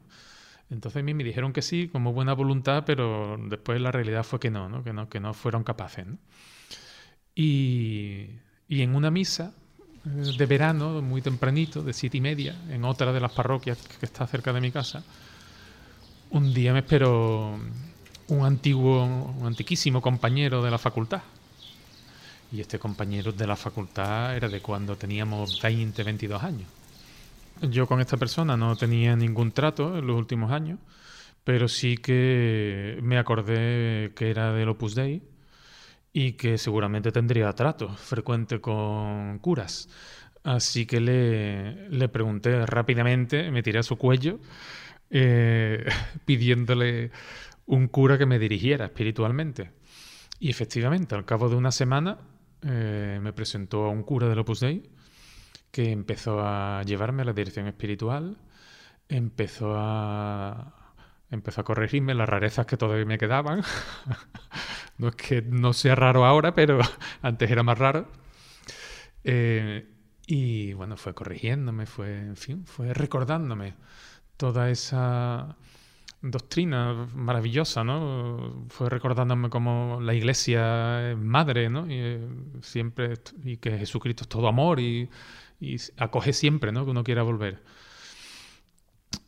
Entonces 0.70 1.00
a 1.00 1.02
mí 1.02 1.12
me 1.12 1.24
dijeron 1.24 1.52
que 1.52 1.60
sí, 1.60 1.88
como 1.88 2.12
buena 2.12 2.32
voluntad, 2.34 2.84
pero 2.86 3.36
después 3.48 3.80
la 3.80 3.90
realidad 3.90 4.22
fue 4.22 4.38
que 4.38 4.50
no, 4.50 4.68
¿no? 4.68 4.84
Que 4.84 4.92
no, 4.92 5.08
que 5.08 5.18
no 5.18 5.34
fueron 5.34 5.64
capaces. 5.64 6.06
Y, 7.34 8.28
en 8.68 8.94
una 8.94 9.10
misa 9.10 9.52
eh, 10.04 10.32
de 10.36 10.46
verano, 10.46 11.00
muy 11.02 11.22
tempranito, 11.22 11.82
de 11.82 11.92
siete 11.92 12.18
y 12.18 12.20
media, 12.20 12.56
en 12.68 12.84
otra 12.84 13.12
de 13.12 13.20
las 13.20 13.32
parroquias 13.32 13.78
que 14.00 14.06
está 14.06 14.26
cerca 14.26 14.52
de 14.52 14.60
mi 14.60 14.70
casa, 14.70 15.02
un 16.30 16.52
día 16.52 16.72
me 16.72 16.80
esperó 16.80 17.58
un 18.28 18.44
antiguo, 18.44 19.04
un 19.04 19.46
antiquísimo 19.46 20.00
compañero 20.00 20.62
de 20.62 20.70
la 20.70 20.78
facultad. 20.78 21.22
Y 22.50 22.60
este 22.60 22.78
compañero 22.78 23.32
de 23.32 23.46
la 23.46 23.56
facultad 23.56 24.36
era 24.36 24.48
de 24.48 24.60
cuando 24.60 24.96
teníamos 24.96 25.60
20, 25.60 26.02
22 26.02 26.42
años. 26.42 26.68
Yo 27.62 27.86
con 27.86 28.00
esta 28.00 28.16
persona 28.16 28.56
no 28.56 28.76
tenía 28.76 29.16
ningún 29.16 29.52
trato 29.52 29.96
en 29.96 30.06
los 30.06 30.16
últimos 30.16 30.50
años, 30.52 30.78
pero 31.44 31.68
sí 31.68 31.96
que 31.96 32.98
me 33.02 33.18
acordé 33.18 34.12
que 34.14 34.30
era 34.30 34.52
del 34.52 34.68
Opus 34.68 34.94
Dei 34.94 35.22
y 36.12 36.32
que 36.32 36.58
seguramente 36.58 37.10
tendría 37.12 37.52
trato 37.52 37.88
frecuente 37.88 38.60
con 38.60 39.38
curas. 39.38 39.88
Así 40.44 40.86
que 40.86 41.00
le, 41.00 41.88
le 41.88 42.08
pregunté 42.08 42.66
rápidamente, 42.66 43.50
me 43.50 43.62
tiré 43.62 43.78
a 43.78 43.82
su 43.82 43.96
cuello, 43.96 44.40
eh, 45.10 45.84
pidiéndole 46.24 47.10
un 47.66 47.88
cura 47.88 48.18
que 48.18 48.26
me 48.26 48.38
dirigiera 48.38 48.86
espiritualmente. 48.86 49.72
Y 50.40 50.50
efectivamente, 50.50 51.14
al 51.14 51.24
cabo 51.24 51.48
de 51.48 51.56
una 51.56 51.70
semana 51.70 52.18
eh, 52.62 53.18
me 53.22 53.32
presentó 53.32 53.84
a 53.84 53.90
un 53.90 54.02
cura 54.02 54.28
del 54.28 54.38
Opus 54.40 54.60
Dei 54.60 54.82
que 55.70 55.90
empezó 55.90 56.40
a 56.40 56.82
llevarme 56.82 57.22
a 57.22 57.24
la 57.26 57.32
dirección 57.32 57.66
espiritual, 57.66 58.36
empezó 59.08 59.74
a, 59.74 60.94
empezó 61.30 61.62
a 61.62 61.64
corregirme 61.64 62.14
las 62.14 62.28
rarezas 62.28 62.66
que 62.66 62.76
todavía 62.76 63.06
me 63.06 63.18
quedaban. 63.18 63.62
no 64.98 65.08
es 65.08 65.16
que 65.16 65.42
no 65.42 65.72
sea 65.72 65.94
raro 65.94 66.24
ahora, 66.24 66.54
pero 66.54 66.80
antes 67.22 67.50
era 67.50 67.62
más 67.62 67.78
raro. 67.78 68.08
Eh, 69.24 69.86
y 70.26 70.72
bueno, 70.74 70.96
fue 70.96 71.14
corrigiéndome, 71.14 71.86
fue, 71.86 72.18
en 72.18 72.36
fin, 72.36 72.64
fue 72.66 72.94
recordándome 72.94 73.74
toda 74.36 74.70
esa 74.70 75.56
doctrina 76.22 77.08
maravillosa, 77.14 77.84
¿no? 77.84 78.66
Fue 78.68 78.88
recordándome 78.88 79.50
como 79.50 80.00
la 80.00 80.14
iglesia 80.14 81.10
es 81.10 81.18
madre, 81.18 81.68
¿no? 81.68 81.86
Y 81.86 81.94
eh, 81.98 82.28
siempre, 82.62 83.14
y 83.44 83.56
que 83.56 83.78
Jesucristo 83.78 84.22
es 84.24 84.28
todo 84.28 84.48
amor 84.48 84.80
y, 84.80 85.08
acoge 85.96 86.32
siempre, 86.32 86.72
¿no? 86.72 86.84
Que 86.84 86.90
uno 86.90 87.04
quiera 87.04 87.22
volver. 87.22 87.62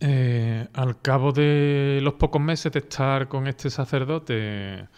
Eh, 0.01 0.69
al 0.73 1.01
cabo 1.01 1.33
de 1.33 2.01
los 2.03 2.15
pocos 2.15 2.41
meses 2.41 2.73
de 2.73 2.81
estar 2.81 3.29
con 3.29 3.47
este 3.47 3.71
sacerdote 3.71 4.89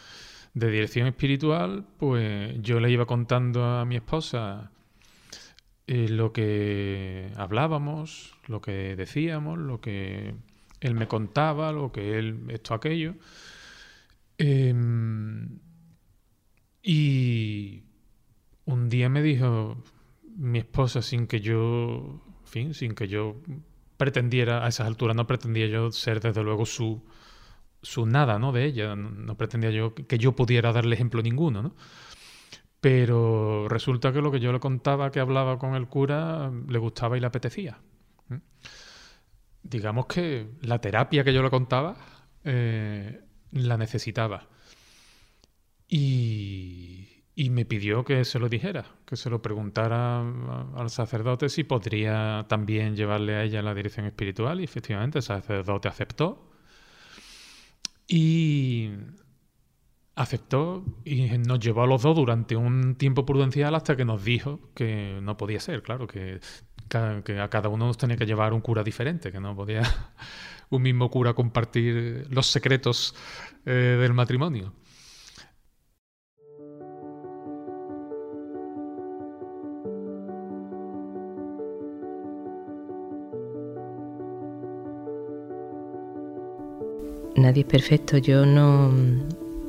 de 0.57 0.71
dirección 0.71 1.07
espiritual, 1.07 1.85
pues 1.99 2.55
yo 2.63 2.81
le 2.81 2.91
iba 2.91 3.05
contando 3.05 3.63
a 3.63 3.85
mi 3.85 3.97
esposa 3.97 4.71
eh, 5.87 6.09
lo 6.09 6.33
que 6.33 7.31
hablábamos, 7.37 8.35
lo 8.47 8.63
que 8.63 8.97
decíamos, 8.97 9.59
lo 9.59 9.83
que 9.83 10.35
él 10.81 10.95
me 10.95 11.07
contaba 11.09 11.73
lo 11.73 11.93
que 11.93 12.19
él, 12.19 12.47
esto, 12.49 12.73
aquello. 12.73 13.17
Em, 14.39 15.59
y 16.83 17.83
un 18.65 18.89
día 18.89 19.11
me 19.11 19.21
dijo 19.21 19.77
mi 20.37 20.61
esposa, 20.61 21.03
sin 21.03 21.27
que 21.27 21.41
yo, 21.41 22.23
en 22.45 22.47
fin, 22.47 22.75
sin 22.75 22.95
que 22.95 23.09
yo 23.09 23.37
pretendiera, 23.99 24.65
a 24.65 24.69
esas 24.69 24.87
alturas 24.87 25.17
no 25.17 25.27
pretendía 25.27 25.67
yo 25.67 25.93
ser 25.93 26.21
desde 26.21 26.43
luego 26.43 26.65
su, 26.65 27.03
su 27.87 28.07
nada, 28.07 28.39
¿no? 28.39 28.53
De 28.53 28.65
ella. 28.65 28.95
No, 28.97 29.37
pretendía 29.37 29.71
yo 29.71 29.95
que 29.95 30.19
yo 30.19 30.33
pudiera 30.33 30.73
darle 30.73 30.95
ejemplo 30.95 31.23
ninguno, 31.23 31.63
¿no? 31.63 31.75
Pero 32.81 33.69
resulta 33.69 34.13
que 34.13 34.21
lo 34.21 34.31
que 34.31 34.41
yo 34.41 34.53
le 34.53 34.61
contaba, 34.61 35.11
que 35.11 35.21
hablaba 35.21 35.59
con 35.59 35.75
el 35.75 35.89
cura, 35.89 36.51
le 36.69 36.79
gustaba 36.79 37.17
y 37.17 37.21
le 37.21 37.27
apetecía 37.27 37.79
digamos 39.69 40.07
que 40.07 40.49
la 40.63 40.81
terapia 40.81 41.25
que 41.25 41.33
yo 41.33 41.43
le 41.43 41.51
contaba 41.51 41.97
eh, 42.45 43.21
la 43.53 43.77
necesitaba. 43.77 44.49
Y, 45.89 47.23
me 47.51 47.65
pidió 47.65 48.05
que 48.05 48.25
se 48.25 48.39
lo 48.39 48.49
dijera, 48.49 48.85
que 49.05 49.17
se 49.17 49.31
lo 49.31 49.41
preguntara 49.43 50.21
al 50.21 50.91
sacerdote 50.91 51.49
si 51.49 51.65
podría 51.65 52.47
también 52.49 52.97
llevarle 52.97 53.35
a 53.37 53.45
ella 53.45 53.63
la 53.63 53.75
dirección 53.75 54.07
espiritual. 54.07 54.61
Y 54.61 54.65
efectivamente 54.65 55.19
el 55.19 55.23
sacerdote 55.23 55.89
aceptó. 55.89 56.51
Y 58.09 58.91
aceptó 60.15 60.85
y 61.05 61.27
nos 61.39 61.61
llevó 61.61 61.83
a 61.83 61.87
los 61.87 62.03
dos 62.03 62.17
durante 62.17 62.57
un 62.57 62.95
tiempo 62.95 63.27
prudencial 63.27 63.75
hasta 63.75 63.97
que 63.97 64.05
nos 64.05 64.25
dijo 64.25 64.61
que 64.75 65.19
no 65.23 65.37
podía 65.37 65.61
ser, 65.61 65.83
claro, 65.83 66.07
que 66.07 66.41
a 66.95 67.49
cada 67.51 67.69
uno 67.69 67.87
nos 67.87 67.99
tenía 67.99 68.17
que 68.17 68.27
llevar 68.27 68.53
un 68.53 68.61
cura 68.61 68.83
diferente, 68.83 69.31
que 69.31 69.41
no 69.41 69.55
podía 69.55 69.83
un 70.71 70.83
mismo 70.83 71.11
cura 71.11 71.35
compartir 71.35 72.27
los 72.31 72.47
secretos 72.47 73.15
eh, 73.67 73.99
del 74.01 74.15
matrimonio. 74.15 74.73
Nadie 87.37 87.63
es 87.63 87.67
perfecto, 87.67 88.17
yo 88.17 88.47
no 88.47 88.91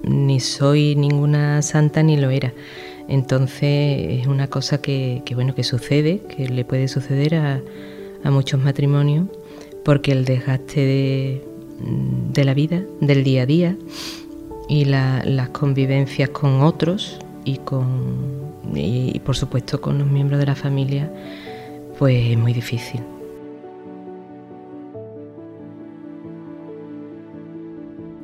ni 0.03 0.39
soy 0.39 0.95
ninguna 0.95 1.62
santa 1.62 2.01
ni 2.01 2.17
lo 2.17 2.30
era. 2.30 2.53
Entonces 3.08 4.21
es 4.21 4.27
una 4.27 4.47
cosa 4.47 4.82
que, 4.82 5.21
bueno 5.34 5.53
que 5.53 5.63
sucede, 5.63 6.21
que 6.36 6.47
le 6.47 6.65
puede 6.65 6.88
suceder 6.88 7.36
a, 7.36 7.62
muchos 8.25 8.62
matrimonios, 8.62 9.27
porque 9.86 10.12
el 10.12 10.25
desgaste 10.25 11.41
de, 12.34 12.43
la 12.43 12.53
vida, 12.53 12.84
del 12.99 13.23
día 13.23 13.43
a 13.43 13.45
día, 13.45 13.77
y 14.67 14.84
las 14.84 15.49
convivencias 15.49 16.30
con 16.30 16.62
otros 16.62 17.19
y 17.45 17.58
con 17.60 18.47
y, 18.75 19.17
por 19.21 19.38
supuesto 19.38 19.80
con 19.80 19.97
los 19.97 20.08
miembros 20.08 20.41
de 20.41 20.45
la 20.45 20.56
familia, 20.56 21.10
pues 21.97 22.32
es 22.32 22.38
muy 22.38 22.51
difícil. 22.51 23.01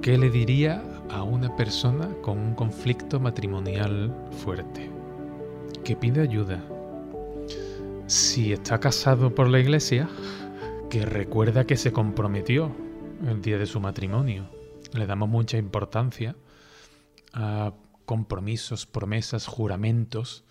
¿Qué 0.04 0.18
le 0.18 0.30
diría 0.30 0.84
a 1.10 1.24
una 1.24 1.56
persona 1.56 2.10
con 2.22 2.38
un 2.38 2.56
conflicto 2.56 3.22
matrimonial 3.22 4.14
fuerte, 4.44 4.92
que 5.86 5.96
pide 5.96 6.20
ayuda. 6.20 6.62
Si 8.08 8.52
está 8.52 8.82
casado 8.82 9.34
por 9.34 9.48
la 9.48 9.60
iglesia, 9.60 10.10
que 10.90 11.06
recuerda 11.06 11.66
que 11.66 11.78
se 11.78 11.94
comprometió 11.94 12.76
el 13.26 13.42
día 13.42 13.58
de 13.58 13.66
su 13.66 13.80
matrimonio. 13.80 14.50
Le 14.92 15.08
damos 15.08 15.30
mucha 15.30 15.58
importancia 15.58 16.36
a 17.32 17.72
compromisos, 18.06 18.86
promesas, 18.86 19.48
juramentos, 19.48 20.44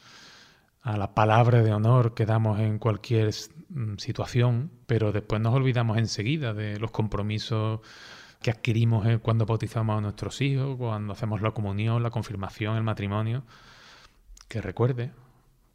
a 0.80 0.96
la 0.96 1.14
palabra 1.14 1.62
de 1.62 1.74
honor 1.74 2.14
que 2.14 2.24
damos 2.24 2.58
en 2.58 2.78
cualquier 2.78 3.34
mm, 3.68 3.98
situación, 3.98 4.70
pero 4.86 5.12
después 5.12 5.42
nos 5.42 5.54
olvidamos 5.54 5.98
enseguida 5.98 6.54
de 6.54 6.80
los 6.80 6.90
compromisos 6.90 7.80
que 8.42 8.50
adquirimos 8.50 9.06
eh, 9.06 9.18
cuando 9.18 9.46
bautizamos 9.46 9.96
a 9.96 10.00
nuestros 10.00 10.40
hijos, 10.40 10.76
cuando 10.76 11.12
hacemos 11.12 11.40
la 11.40 11.52
comunión, 11.52 12.02
la 12.02 12.10
confirmación, 12.10 12.76
el 12.76 12.82
matrimonio, 12.82 13.44
que 14.48 14.60
recuerde 14.60 15.12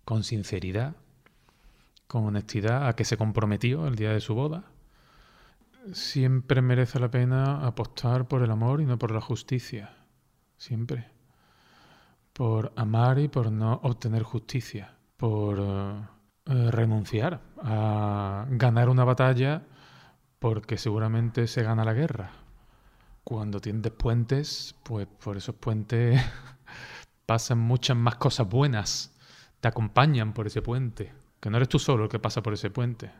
con 0.05 0.23
sinceridad, 0.23 0.95
con 2.07 2.25
honestidad 2.25 2.87
a 2.87 2.95
que 2.95 3.05
se 3.05 3.17
comprometió 3.17 3.87
el 3.87 3.95
día 3.95 4.11
de 4.11 4.21
su 4.21 4.35
boda. 4.35 4.65
Siempre 5.93 6.61
merece 6.61 6.99
la 6.99 7.09
pena 7.09 7.65
apostar 7.65 8.27
por 8.27 8.43
el 8.43 8.51
amor 8.51 8.81
y 8.81 8.85
no 8.85 8.97
por 8.97 9.11
la 9.11 9.21
justicia. 9.21 9.93
Siempre. 10.57 11.11
por 12.33 12.71
amar 12.75 13.19
y 13.19 13.27
por 13.27 13.51
no 13.51 13.79
obtener 13.83 14.23
justicia, 14.23 14.93
por 15.17 15.59
eh, 15.59 16.71
renunciar 16.71 17.41
a 17.63 18.45
ganar 18.49 18.89
una 18.89 19.03
batalla 19.03 19.63
porque 20.39 20.77
seguramente 20.77 21.47
se 21.47 21.63
gana 21.63 21.83
la 21.83 21.93
guerra. 21.93 22.46
Cuando 23.27 23.59
tiendes 23.59 23.91
puentes, 23.91 24.73
pues 24.83 25.05
por 25.05 25.35
esos 25.35 25.53
puentes 25.53 26.17
pasan 27.25 27.59
muchas 27.59 27.97
más 27.97 28.15
cosas 28.15 28.47
buenas, 28.47 29.13
te 29.59 29.67
acompañan 29.67 30.31
por 30.31 30.47
ese 30.47 30.61
puente, 30.61 31.11
que 31.41 31.49
no 31.49 31.57
eres 31.57 31.67
tú 31.67 31.77
solo 31.77 32.05
el 32.05 32.09
que 32.09 32.19
pasa 32.19 32.41
por 32.41 32.53
ese 32.53 32.69
puente. 32.69 33.11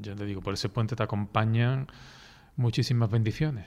Ya 0.00 0.14
te 0.14 0.24
digo, 0.24 0.40
por 0.40 0.54
ese 0.54 0.68
puente 0.68 0.94
te 0.94 1.02
acompañan 1.02 1.88
muchísimas 2.54 3.10
bendiciones, 3.10 3.66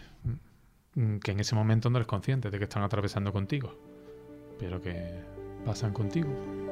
que 1.22 1.32
en 1.32 1.40
ese 1.42 1.54
momento 1.54 1.90
no 1.90 1.98
eres 1.98 2.08
consciente 2.08 2.50
de 2.50 2.58
que 2.58 2.64
están 2.64 2.84
atravesando 2.84 3.34
contigo, 3.34 3.78
pero 4.58 4.82
que 4.82 5.22
pasan 5.66 5.92
contigo. 5.92 6.65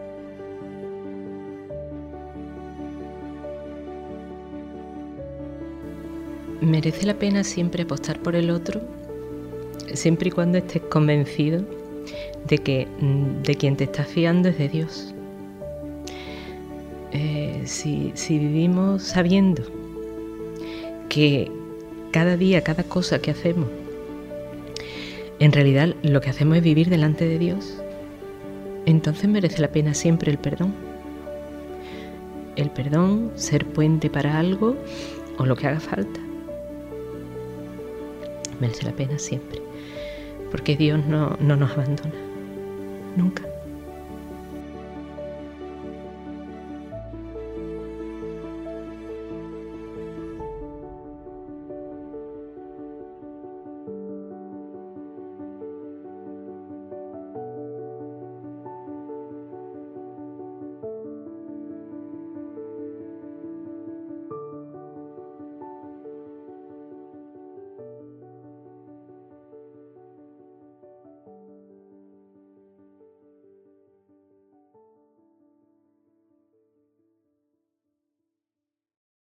Merece 6.63 7.05
la 7.05 7.15
pena 7.15 7.43
siempre 7.43 7.83
apostar 7.83 8.19
por 8.19 8.35
el 8.35 8.49
otro, 8.49 8.81
siempre 9.93 10.29
y 10.29 10.31
cuando 10.31 10.57
estés 10.57 10.81
convencido 10.83 11.63
de 12.47 12.57
que 12.57 12.87
mm, 12.99 13.43
de 13.43 13.55
quien 13.55 13.77
te 13.77 13.85
estás 13.85 14.07
fiando 14.07 14.49
es 14.49 14.57
de 14.57 14.69
Dios. 14.69 15.13
Eh, 17.11 17.61
si, 17.65 18.11
si 18.15 18.39
vivimos 18.39 19.03
sabiendo 19.03 19.63
que 21.09 21.51
cada 22.11 22.37
día, 22.37 22.61
cada 22.61 22.83
cosa 22.83 23.19
que 23.19 23.31
hacemos, 23.31 23.69
en 25.39 25.51
realidad 25.51 25.95
lo 26.01 26.21
que 26.21 26.29
hacemos 26.29 26.57
es 26.57 26.63
vivir 26.63 26.89
delante 26.89 27.27
de 27.27 27.37
Dios, 27.37 27.77
entonces 28.85 29.29
merece 29.29 29.61
la 29.61 29.69
pena 29.69 29.93
siempre 29.93 30.31
el 30.31 30.37
perdón. 30.37 30.73
El 32.55 32.69
perdón, 32.69 33.31
ser 33.35 33.65
puente 33.65 34.09
para 34.09 34.37
algo 34.37 34.75
o 35.37 35.45
lo 35.45 35.55
que 35.55 35.67
haga 35.67 35.79
falta 35.79 36.19
merece 38.63 38.83
la 38.83 38.93
pena 38.93 39.19
siempre, 39.19 39.61
porque 40.49 40.77
Dios 40.77 41.05
no, 41.05 41.35
no 41.41 41.55
nos 41.57 41.71
abandona, 41.71 42.15
nunca. 43.17 43.52